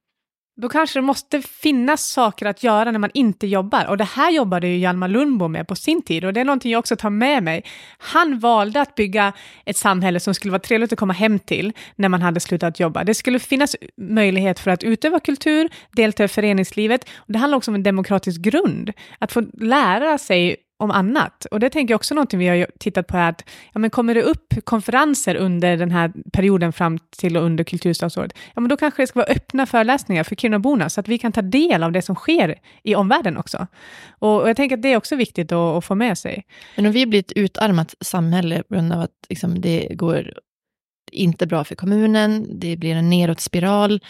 då 0.61 0.69
kanske 0.69 0.99
det 0.99 1.03
måste 1.03 1.43
finnas 1.43 2.07
saker 2.07 2.47
att 2.47 2.63
göra 2.63 2.91
när 2.91 2.99
man 2.99 3.11
inte 3.15 3.47
jobbar. 3.47 3.87
Och 3.87 3.97
det 3.97 4.05
här 4.05 4.31
jobbade 4.31 4.69
ju 4.69 4.77
Hjalmar 4.77 5.09
Lundbo 5.09 5.49
med 5.49 5.69
på 5.69 5.77
sin 5.77 6.03
tid 6.03 6.25
och 6.25 6.33
det 6.33 6.41
är 6.41 6.45
någonting 6.45 6.73
jag 6.73 6.79
också 6.79 6.97
tar 6.97 7.11
med 7.11 7.43
mig. 7.43 7.65
Han 7.99 8.39
valde 8.39 8.81
att 8.81 8.95
bygga 8.95 9.33
ett 9.65 9.77
samhälle 9.77 10.21
som 10.21 10.35
skulle 10.35 10.53
vara 10.53 10.63
trevligt 10.63 10.93
att 10.93 10.99
komma 10.99 11.13
hem 11.13 11.39
till 11.39 11.73
när 11.97 12.09
man 12.09 12.23
hade 12.23 12.41
slutat 12.41 12.81
jobba. 12.81 13.05
Det 13.05 13.15
skulle 13.15 13.39
finnas 13.39 13.77
möjlighet 13.97 14.59
för 14.61 14.71
att 14.71 14.83
utöva 14.83 15.21
kultur, 15.21 15.69
delta 15.93 16.25
i 16.25 16.29
föreningslivet. 16.29 17.09
Och 17.17 17.33
det 17.33 17.39
handlar 17.39 17.59
också 17.59 17.71
om 17.71 17.75
en 17.75 17.83
demokratisk 17.83 18.41
grund. 18.41 18.93
Att 19.19 19.33
få 19.33 19.41
lära 19.53 20.19
sig 20.19 20.57
om 20.79 20.91
annat. 20.91 21.45
Och 21.45 21.61
det 21.61 21.71
tänker 21.71 21.93
jag 21.93 21.99
också 21.99 22.15
någonting 22.15 22.39
vi 22.39 22.49
har 22.49 22.67
tittat 22.79 23.07
på 23.07 23.17
är 23.17 23.29
att, 23.29 23.45
ja 23.73 23.79
men 23.79 23.91
kommer 23.91 24.15
det 24.15 24.23
upp 24.23 24.55
konferenser 24.65 25.35
under 25.35 25.77
den 25.77 25.91
här 25.91 26.13
perioden 26.33 26.73
fram 26.73 26.99
till 26.99 27.37
och 27.37 27.43
under 27.43 27.65
kulturstadsåret, 27.65 28.33
ja 28.55 28.61
men 28.61 28.69
då 28.69 28.77
kanske 28.77 29.03
det 29.03 29.07
ska 29.07 29.19
vara 29.19 29.33
öppna 29.33 29.67
föreläsningar 29.67 30.25
för 30.25 30.37
Kirunaborna, 30.37 30.91
så 30.91 31.01
att 31.01 31.09
vi 31.09 31.19
kan 31.19 31.33
ta 31.33 31.43
del 31.43 31.83
av 31.83 31.93
det 31.93 32.03
som 32.03 32.15
sker 32.15 32.59
i 32.83 32.95
omvärlden 32.95 33.37
också. 33.37 33.67
Och, 34.19 34.41
och 34.41 34.49
jag 34.49 34.57
tänker 34.57 34.77
att 34.77 34.83
det 34.83 34.93
är 34.93 34.97
också 34.97 35.17
viktigt 35.17 35.53
att, 35.53 35.77
att, 35.77 35.85
få 35.85 35.95
med 35.95 36.19
sig. 36.19 36.47
Men 36.77 36.87
om 36.87 36.93
vi 36.93 37.07
blir 37.07 37.21
ett 37.21 37.33
utarmat 37.33 37.95
samhälle 38.01 38.63
på 38.63 38.75
grund 38.75 38.93
av 38.93 39.01
att 39.01 39.27
liksom, 39.29 39.61
det 39.61 39.89
går 39.95 40.33
inte 41.13 41.47
bra 41.47 41.65
för 41.65 41.75
kommunen, 41.75 42.61
det 42.61 42.77
blir 42.77 42.95
en 42.95 43.11
nedåt 43.11 43.41
spiral, 43.41 44.01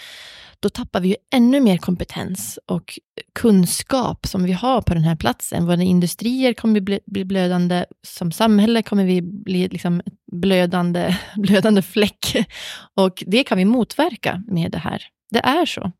då 0.60 0.68
tappar 0.68 1.00
vi 1.00 1.08
ju 1.08 1.16
ännu 1.34 1.60
mer 1.60 1.78
kompetens 1.78 2.58
och 2.66 2.98
kunskap 3.34 4.26
som 4.26 4.44
vi 4.44 4.52
har 4.52 4.82
på 4.82 4.94
den 4.94 5.04
här 5.04 5.16
platsen. 5.16 5.66
Våra 5.66 5.82
industrier 5.82 6.52
kommer 6.52 6.80
bli, 6.80 7.00
bli 7.06 7.24
blödande, 7.24 7.84
som 8.06 8.32
samhälle 8.32 8.82
kommer 8.82 9.04
vi 9.04 9.22
bli 9.22 9.68
liksom 9.68 10.02
blödande, 10.32 11.16
blödande 11.36 11.82
fläck. 11.82 12.46
Och 12.94 13.24
det 13.26 13.44
kan 13.44 13.58
vi 13.58 13.64
motverka 13.64 14.42
med 14.46 14.72
det 14.72 14.78
här. 14.78 15.02
Det 15.30 15.38
är 15.38 15.66
så. 15.66 15.92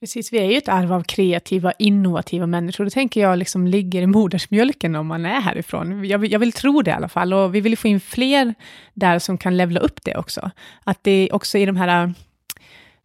Precis, 0.00 0.32
vi 0.32 0.38
är 0.38 0.50
ju 0.50 0.56
ett 0.56 0.68
arv 0.68 0.92
av 0.92 1.02
kreativa, 1.02 1.72
innovativa 1.78 2.46
människor. 2.46 2.84
Det 2.84 2.90
tänker 2.90 3.20
jag 3.20 3.38
liksom 3.38 3.66
ligger 3.66 4.02
i 4.02 4.06
modersmjölken 4.06 4.96
om 4.96 5.06
man 5.06 5.26
är 5.26 5.40
härifrån. 5.40 6.04
Jag 6.04 6.18
vill, 6.18 6.32
jag 6.32 6.38
vill 6.38 6.52
tro 6.52 6.82
det 6.82 6.90
i 6.90 6.94
alla 6.94 7.08
fall. 7.08 7.34
Och 7.34 7.54
vi 7.54 7.60
vill 7.60 7.78
få 7.78 7.88
in 7.88 8.00
fler 8.00 8.54
där 8.94 9.18
som 9.18 9.38
kan 9.38 9.56
levla 9.56 9.80
upp 9.80 10.04
det 10.04 10.16
också. 10.16 10.50
Att 10.84 11.04
det 11.04 11.28
också 11.32 11.58
i 11.58 11.66
de 11.66 11.76
här 11.76 12.14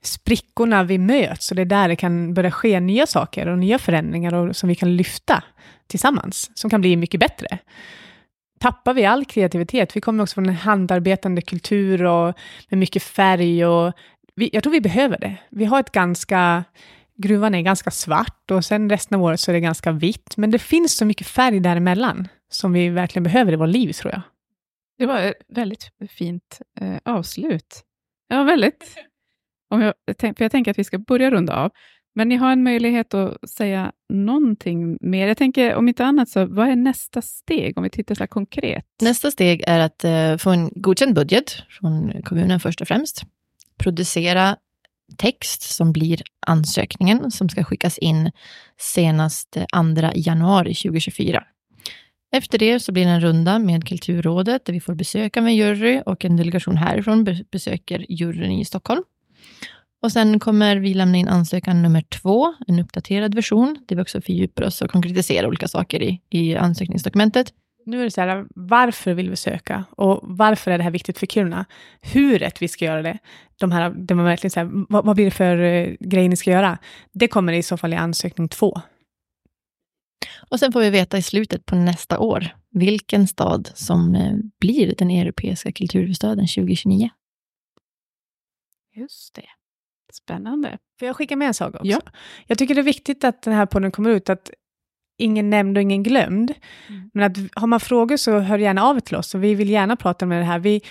sprickorna 0.07 0.83
vi 0.83 0.97
möts 0.97 1.51
och 1.51 1.55
det 1.55 1.61
är 1.61 1.65
där 1.65 1.87
det 1.87 1.95
kan 1.95 2.33
börja 2.33 2.51
ske 2.51 2.79
nya 2.79 3.07
saker 3.07 3.47
och 3.47 3.59
nya 3.59 3.79
förändringar 3.79 4.33
och, 4.33 4.55
som 4.55 4.69
vi 4.69 4.75
kan 4.75 4.95
lyfta 4.95 5.43
tillsammans, 5.87 6.51
som 6.53 6.69
kan 6.69 6.81
bli 6.81 6.95
mycket 6.95 7.19
bättre. 7.19 7.57
Tappar 8.59 8.93
vi 8.93 9.05
all 9.05 9.25
kreativitet, 9.25 9.95
vi 9.95 10.01
kommer 10.01 10.23
också 10.23 10.33
från 10.33 10.49
en 10.49 10.55
handarbetande 10.55 11.41
kultur 11.41 12.03
och 12.03 12.35
med 12.69 12.77
mycket 12.79 13.03
färg 13.03 13.65
och 13.65 13.93
vi, 14.35 14.49
jag 14.53 14.63
tror 14.63 14.73
vi 14.73 14.81
behöver 14.81 15.17
det. 15.19 15.37
Vi 15.49 15.65
har 15.65 15.79
ett 15.79 15.91
ganska, 15.91 16.63
gruvan 17.17 17.55
är 17.55 17.61
ganska 17.61 17.91
svart 17.91 18.51
och 18.51 18.65
sen 18.65 18.89
resten 18.89 19.15
av 19.15 19.23
året 19.23 19.39
så 19.39 19.51
är 19.51 19.53
det 19.53 19.59
ganska 19.59 19.91
vitt, 19.91 20.37
men 20.37 20.51
det 20.51 20.59
finns 20.59 20.97
så 20.97 21.05
mycket 21.05 21.27
färg 21.27 21.59
däremellan 21.59 22.27
som 22.49 22.73
vi 22.73 22.89
verkligen 22.89 23.23
behöver 23.23 23.53
i 23.53 23.55
vårt 23.55 23.69
liv, 23.69 23.93
tror 23.93 24.13
jag. 24.13 24.21
Det 24.97 25.05
var 25.05 25.19
ett 25.19 25.35
väldigt 25.47 25.91
fint 26.09 26.61
eh, 26.81 26.97
avslut. 27.05 27.83
Ja, 28.27 28.43
väldigt 28.43 28.95
om 29.69 29.81
jag, 29.81 29.93
för 30.17 30.43
jag 30.43 30.51
tänker 30.51 30.71
att 30.71 30.79
vi 30.79 30.83
ska 30.83 30.97
börja 30.97 31.31
runda 31.31 31.55
av, 31.55 31.71
men 32.15 32.29
ni 32.29 32.35
har 32.35 32.51
en 32.51 32.63
möjlighet 32.63 33.13
att 33.13 33.49
säga 33.49 33.91
någonting 34.13 34.97
mer. 35.01 35.27
Jag 35.27 35.37
tänker, 35.37 35.75
om 35.75 35.87
inte 35.87 36.05
annat, 36.05 36.29
så 36.29 36.45
vad 36.45 36.69
är 36.69 36.75
nästa 36.75 37.21
steg, 37.21 37.77
om 37.77 37.83
vi 37.83 37.89
tittar 37.89 38.15
så 38.15 38.19
här 38.19 38.27
konkret? 38.27 38.85
Nästa 39.01 39.31
steg 39.31 39.63
är 39.67 39.79
att 39.79 40.03
eh, 40.03 40.37
få 40.37 40.49
en 40.49 40.69
godkänd 40.75 41.15
budget 41.15 41.63
från 41.69 42.21
kommunen 42.23 42.59
först 42.59 42.81
och 42.81 42.87
främst. 42.87 43.21
Producera 43.77 44.57
text 45.17 45.61
som 45.61 45.91
blir 45.91 46.21
ansökningen, 46.47 47.31
som 47.31 47.49
ska 47.49 47.63
skickas 47.63 47.97
in 47.97 48.31
senast 48.77 49.51
2 49.51 49.59
januari 50.15 50.73
2024. 50.73 51.43
Efter 52.31 52.57
det 52.57 52.79
så 52.79 52.91
blir 52.91 53.05
det 53.05 53.11
en 53.11 53.21
runda 53.21 53.59
med 53.59 53.87
Kulturrådet, 53.87 54.65
där 54.65 54.73
vi 54.73 54.79
får 54.79 54.95
besöka 54.95 55.41
med 55.41 55.55
jury 55.55 56.01
och 56.05 56.25
en 56.25 56.37
delegation 56.37 56.77
härifrån 56.77 57.23
besöker 57.51 58.05
juryn 58.09 58.51
i 58.51 58.65
Stockholm. 58.65 59.03
Och 60.01 60.11
sen 60.11 60.39
kommer 60.39 60.75
vi 60.75 60.93
lämna 60.93 61.17
in 61.17 61.27
ansökan 61.27 61.81
nummer 61.81 62.01
två, 62.01 62.53
en 62.67 62.79
uppdaterad 62.79 63.35
version, 63.35 63.77
där 63.87 63.95
vi 63.95 64.01
också 64.01 64.21
fördjupar 64.21 64.63
oss 64.63 64.81
och 64.81 64.91
konkretiserar 64.91 65.47
olika 65.47 65.67
saker 65.67 66.01
i, 66.01 66.21
i 66.29 66.55
ansökningsdokumentet. 66.55 67.53
Nu 67.85 67.99
är 67.99 68.03
det 68.03 68.11
så 68.11 68.21
här, 68.21 68.45
varför 68.55 69.13
vill 69.13 69.29
vi 69.29 69.35
söka? 69.35 69.85
Och 69.91 70.19
varför 70.23 70.71
är 70.71 70.77
det 70.77 70.83
här 70.83 70.91
viktigt 70.91 71.19
för 71.19 71.27
Kiruna? 71.27 71.65
Huret 72.01 72.61
vi 72.61 72.67
ska 72.67 72.85
göra 72.85 73.01
det, 73.01 73.17
de 73.59 73.71
här, 73.71 73.89
det 73.89 74.15
man 74.15 74.25
verkligen 74.25 74.51
så 74.51 74.59
här, 74.59 74.69
vad, 74.89 75.05
vad, 75.05 75.15
blir 75.15 75.25
det 75.25 75.31
för 75.31 75.57
uh, 75.57 75.95
grejer 75.99 76.29
ni 76.29 76.37
ska 76.37 76.51
göra? 76.51 76.77
Det 77.13 77.27
kommer 77.27 77.53
i 77.53 77.63
så 77.63 77.77
fall 77.77 77.93
i 77.93 77.95
ansökning 77.95 78.49
två. 78.49 78.81
Och 80.49 80.59
sen 80.59 80.71
får 80.71 80.81
vi 80.81 80.89
veta 80.89 81.17
i 81.17 81.21
slutet 81.21 81.65
på 81.65 81.75
nästa 81.75 82.19
år 82.19 82.47
vilken 82.71 83.27
stad 83.27 83.69
som 83.73 84.15
uh, 84.15 84.37
blir 84.59 84.95
den 84.97 85.11
europeiska 85.11 85.71
kulturhuvudstaden 85.71 86.47
2029. 86.47 87.09
Just 88.97 89.35
det. 89.35 89.45
Spännande. 90.13 90.77
Får 90.99 91.05
jag 91.05 91.15
skicka 91.15 91.35
med 91.35 91.47
en 91.47 91.53
sak 91.53 91.75
också? 91.75 91.85
Ja. 91.87 92.01
Jag 92.45 92.57
tycker 92.57 92.75
det 92.75 92.81
är 92.81 92.83
viktigt 92.83 93.23
att 93.23 93.41
den 93.41 93.53
här 93.53 93.65
podden 93.65 93.91
kommer 93.91 94.09
ut, 94.09 94.29
att 94.29 94.51
ingen 95.17 95.49
nämnd 95.49 95.77
och 95.77 95.81
ingen 95.81 96.03
glömd. 96.03 96.53
Mm. 96.87 97.11
Men 97.13 97.31
att 97.31 97.37
har 97.53 97.67
man 97.67 97.79
frågor 97.79 98.17
så 98.17 98.39
hör 98.39 98.57
gärna 98.57 98.83
av 98.83 98.95
er 98.95 98.99
till 98.99 99.15
oss, 99.15 99.35
och 99.35 99.43
vi 99.43 99.55
vill 99.55 99.69
gärna 99.69 99.95
prata 99.95 100.25
med 100.25 100.41
det 100.41 100.45
här. 100.45 100.59
Vi, 100.59 100.81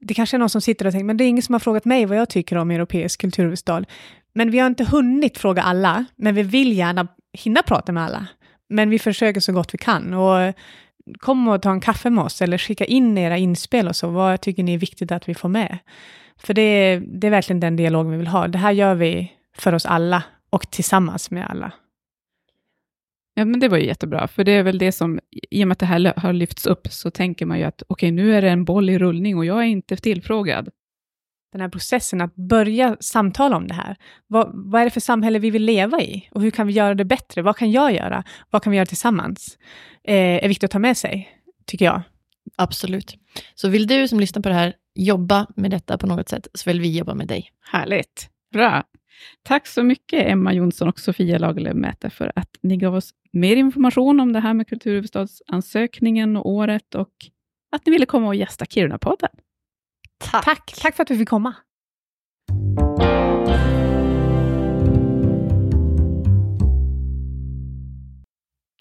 det 0.00 0.14
kanske 0.14 0.36
är 0.36 0.38
någon 0.38 0.50
som 0.50 0.60
sitter 0.60 0.86
och 0.86 0.92
tänker, 0.92 1.04
men 1.04 1.16
det 1.16 1.24
är 1.24 1.28
ingen 1.28 1.42
som 1.42 1.52
har 1.52 1.60
frågat 1.60 1.84
mig 1.84 2.06
vad 2.06 2.18
jag 2.18 2.30
tycker 2.30 2.56
om 2.56 2.70
europeisk 2.70 3.20
kulturhuvudstad. 3.20 3.84
Men 4.32 4.50
vi 4.50 4.58
har 4.58 4.66
inte 4.66 4.84
hunnit 4.84 5.38
fråga 5.38 5.62
alla, 5.62 6.04
men 6.16 6.34
vi 6.34 6.42
vill 6.42 6.72
gärna 6.72 7.08
hinna 7.32 7.62
prata 7.62 7.92
med 7.92 8.02
alla. 8.02 8.26
Men 8.68 8.90
vi 8.90 8.98
försöker 8.98 9.40
så 9.40 9.52
gott 9.52 9.74
vi 9.74 9.78
kan. 9.78 10.14
Och 10.14 10.54
kom 11.18 11.48
och 11.48 11.62
ta 11.62 11.70
en 11.70 11.80
kaffe 11.80 12.10
med 12.10 12.24
oss, 12.24 12.42
eller 12.42 12.58
skicka 12.58 12.84
in 12.84 13.18
era 13.18 13.38
inspel 13.38 13.88
och 13.88 13.96
så. 13.96 14.08
Vad 14.08 14.40
tycker 14.40 14.62
ni 14.62 14.74
är 14.74 14.78
viktigt 14.78 15.12
att 15.12 15.28
vi 15.28 15.34
får 15.34 15.48
med? 15.48 15.78
För 16.44 16.54
det 16.54 16.62
är, 16.62 17.00
det 17.00 17.26
är 17.26 17.30
verkligen 17.30 17.60
den 17.60 17.76
dialogen 17.76 18.12
vi 18.12 18.18
vill 18.18 18.26
ha. 18.26 18.48
Det 18.48 18.58
här 18.58 18.72
gör 18.72 18.94
vi 18.94 19.32
för 19.56 19.74
oss 19.74 19.86
alla 19.86 20.22
och 20.50 20.70
tillsammans 20.70 21.30
med 21.30 21.46
alla. 21.46 21.72
Ja, 23.34 23.44
men 23.44 23.60
det 23.60 23.68
var 23.68 23.78
ju 23.78 23.86
jättebra, 23.86 24.28
för 24.28 24.44
det 24.44 24.52
är 24.52 24.62
väl 24.62 24.78
det 24.78 24.92
som, 24.92 25.20
i 25.50 25.64
och 25.64 25.68
med 25.68 25.72
att 25.72 25.78
det 25.78 25.86
här 25.86 26.20
har 26.20 26.32
lyfts 26.32 26.66
upp, 26.66 26.86
så 26.90 27.10
tänker 27.10 27.46
man 27.46 27.58
ju 27.58 27.64
att 27.64 27.82
okej, 27.82 28.06
okay, 28.06 28.10
nu 28.10 28.34
är 28.34 28.42
det 28.42 28.50
en 28.50 28.64
boll 28.64 28.90
i 28.90 28.98
rullning 28.98 29.36
och 29.36 29.44
jag 29.44 29.58
är 29.58 29.66
inte 29.66 29.96
tillfrågad. 29.96 30.68
Den 31.52 31.60
här 31.60 31.68
processen 31.68 32.20
att 32.20 32.34
börja 32.34 32.96
samtala 33.00 33.56
om 33.56 33.68
det 33.68 33.74
här. 33.74 33.96
Vad, 34.26 34.50
vad 34.54 34.80
är 34.80 34.84
det 34.84 34.90
för 34.90 35.00
samhälle 35.00 35.38
vi 35.38 35.50
vill 35.50 35.64
leva 35.64 36.00
i? 36.00 36.28
Och 36.30 36.42
hur 36.42 36.50
kan 36.50 36.66
vi 36.66 36.72
göra 36.72 36.94
det 36.94 37.04
bättre? 37.04 37.42
Vad 37.42 37.56
kan 37.56 37.70
jag 37.70 37.92
göra? 37.94 38.24
Vad 38.50 38.62
kan 38.62 38.70
vi 38.70 38.76
göra 38.76 38.86
tillsammans? 38.86 39.58
Eh, 40.04 40.44
är 40.44 40.48
viktigt 40.48 40.64
att 40.64 40.70
ta 40.70 40.78
med 40.78 40.96
sig, 40.96 41.38
tycker 41.66 41.84
jag. 41.84 42.02
Absolut. 42.56 43.16
Så 43.54 43.68
vill 43.68 43.86
du 43.86 44.08
som 44.08 44.20
lyssnar 44.20 44.42
på 44.42 44.48
det 44.48 44.54
här 44.54 44.74
jobba 44.94 45.46
med 45.56 45.70
detta 45.70 45.98
på 45.98 46.06
något 46.06 46.28
sätt, 46.28 46.48
så 46.54 46.70
vill 46.70 46.80
vi 46.80 46.98
jobba 46.98 47.14
med 47.14 47.28
dig. 47.28 47.50
Härligt. 47.60 48.30
Bra. 48.52 48.84
Tack 49.42 49.66
så 49.66 49.82
mycket, 49.82 50.26
Emma 50.26 50.52
Jonsson 50.52 50.88
och 50.88 51.00
Sofia 51.00 51.38
Lagerlöf 51.38 52.12
för 52.12 52.32
att 52.34 52.50
ni 52.60 52.76
gav 52.76 52.94
oss 52.94 53.10
mer 53.32 53.56
information 53.56 54.20
om 54.20 54.32
det 54.32 54.40
här 54.40 54.54
med 54.54 54.68
kulturhuvudstadsansökningen 54.68 56.36
och 56.36 56.48
året 56.48 56.94
och 56.94 57.12
att 57.72 57.86
ni 57.86 57.92
ville 57.92 58.06
komma 58.06 58.26
och 58.26 58.34
gästa 58.34 58.64
Kiruna-podden. 58.64 59.28
Tack. 60.18 60.44
Tack. 60.44 60.74
Tack 60.82 60.96
för 60.96 61.02
att 61.02 61.10
vi 61.10 61.18
fick 61.18 61.28
komma. 61.28 61.54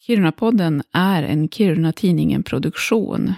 Kiruna-podden 0.08 0.84
är 0.94 1.24
en 1.24 1.50
Kiruna-tidningen-produktion. 1.50 3.34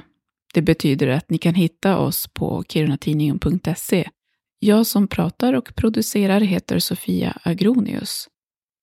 Det 0.54 0.62
betyder 0.62 1.08
att 1.08 1.30
ni 1.30 1.38
kan 1.38 1.56
hitta 1.56 1.98
oss 1.98 2.28
på 2.34 2.64
kirunatidningen.se. 2.70 4.10
Jag 4.60 4.88
som 4.88 5.08
pratar 5.08 5.54
och 5.54 5.76
producerar 5.76 6.42
heter 6.42 6.80
Sofia 6.80 7.38
Agronius. 7.44 8.28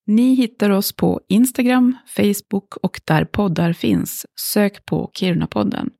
Ni 0.06 0.34
hittar 0.34 0.70
oss 0.70 0.92
på 0.92 1.20
Instagram, 1.28 1.96
Facebook 2.16 2.76
och 2.76 3.00
där 3.04 3.24
poddar 3.24 3.72
finns. 3.72 4.26
Sök 4.40 4.86
på 4.86 5.10
Kirunapodden. 5.14 5.90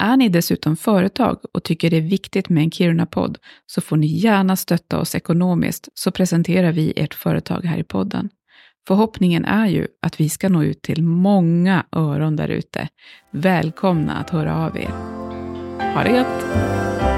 Är 0.00 0.16
ni 0.16 0.28
dessutom 0.28 0.76
företag 0.76 1.38
och 1.54 1.64
tycker 1.64 1.90
det 1.90 1.96
är 1.96 2.00
viktigt 2.00 2.48
med 2.48 2.62
en 2.62 2.70
Kiruna-podd 2.70 3.38
så 3.66 3.80
får 3.80 3.96
ni 3.96 4.06
gärna 4.06 4.56
stötta 4.56 4.98
oss 4.98 5.14
ekonomiskt 5.14 5.88
så 5.94 6.10
presenterar 6.10 6.72
vi 6.72 6.92
ert 6.96 7.14
företag 7.14 7.64
här 7.64 7.78
i 7.78 7.84
podden. 7.84 8.30
Förhoppningen 8.88 9.44
är 9.44 9.66
ju 9.66 9.86
att 10.02 10.20
vi 10.20 10.28
ska 10.28 10.48
nå 10.48 10.62
ut 10.62 10.82
till 10.82 11.02
många 11.02 11.84
öron 11.92 12.36
där 12.36 12.48
ute. 12.48 12.88
Välkomna 13.30 14.16
att 14.16 14.30
höra 14.30 14.66
av 14.66 14.76
er. 14.76 14.90
Ha 15.94 16.02
det 16.04 16.10
gött! 16.10 17.09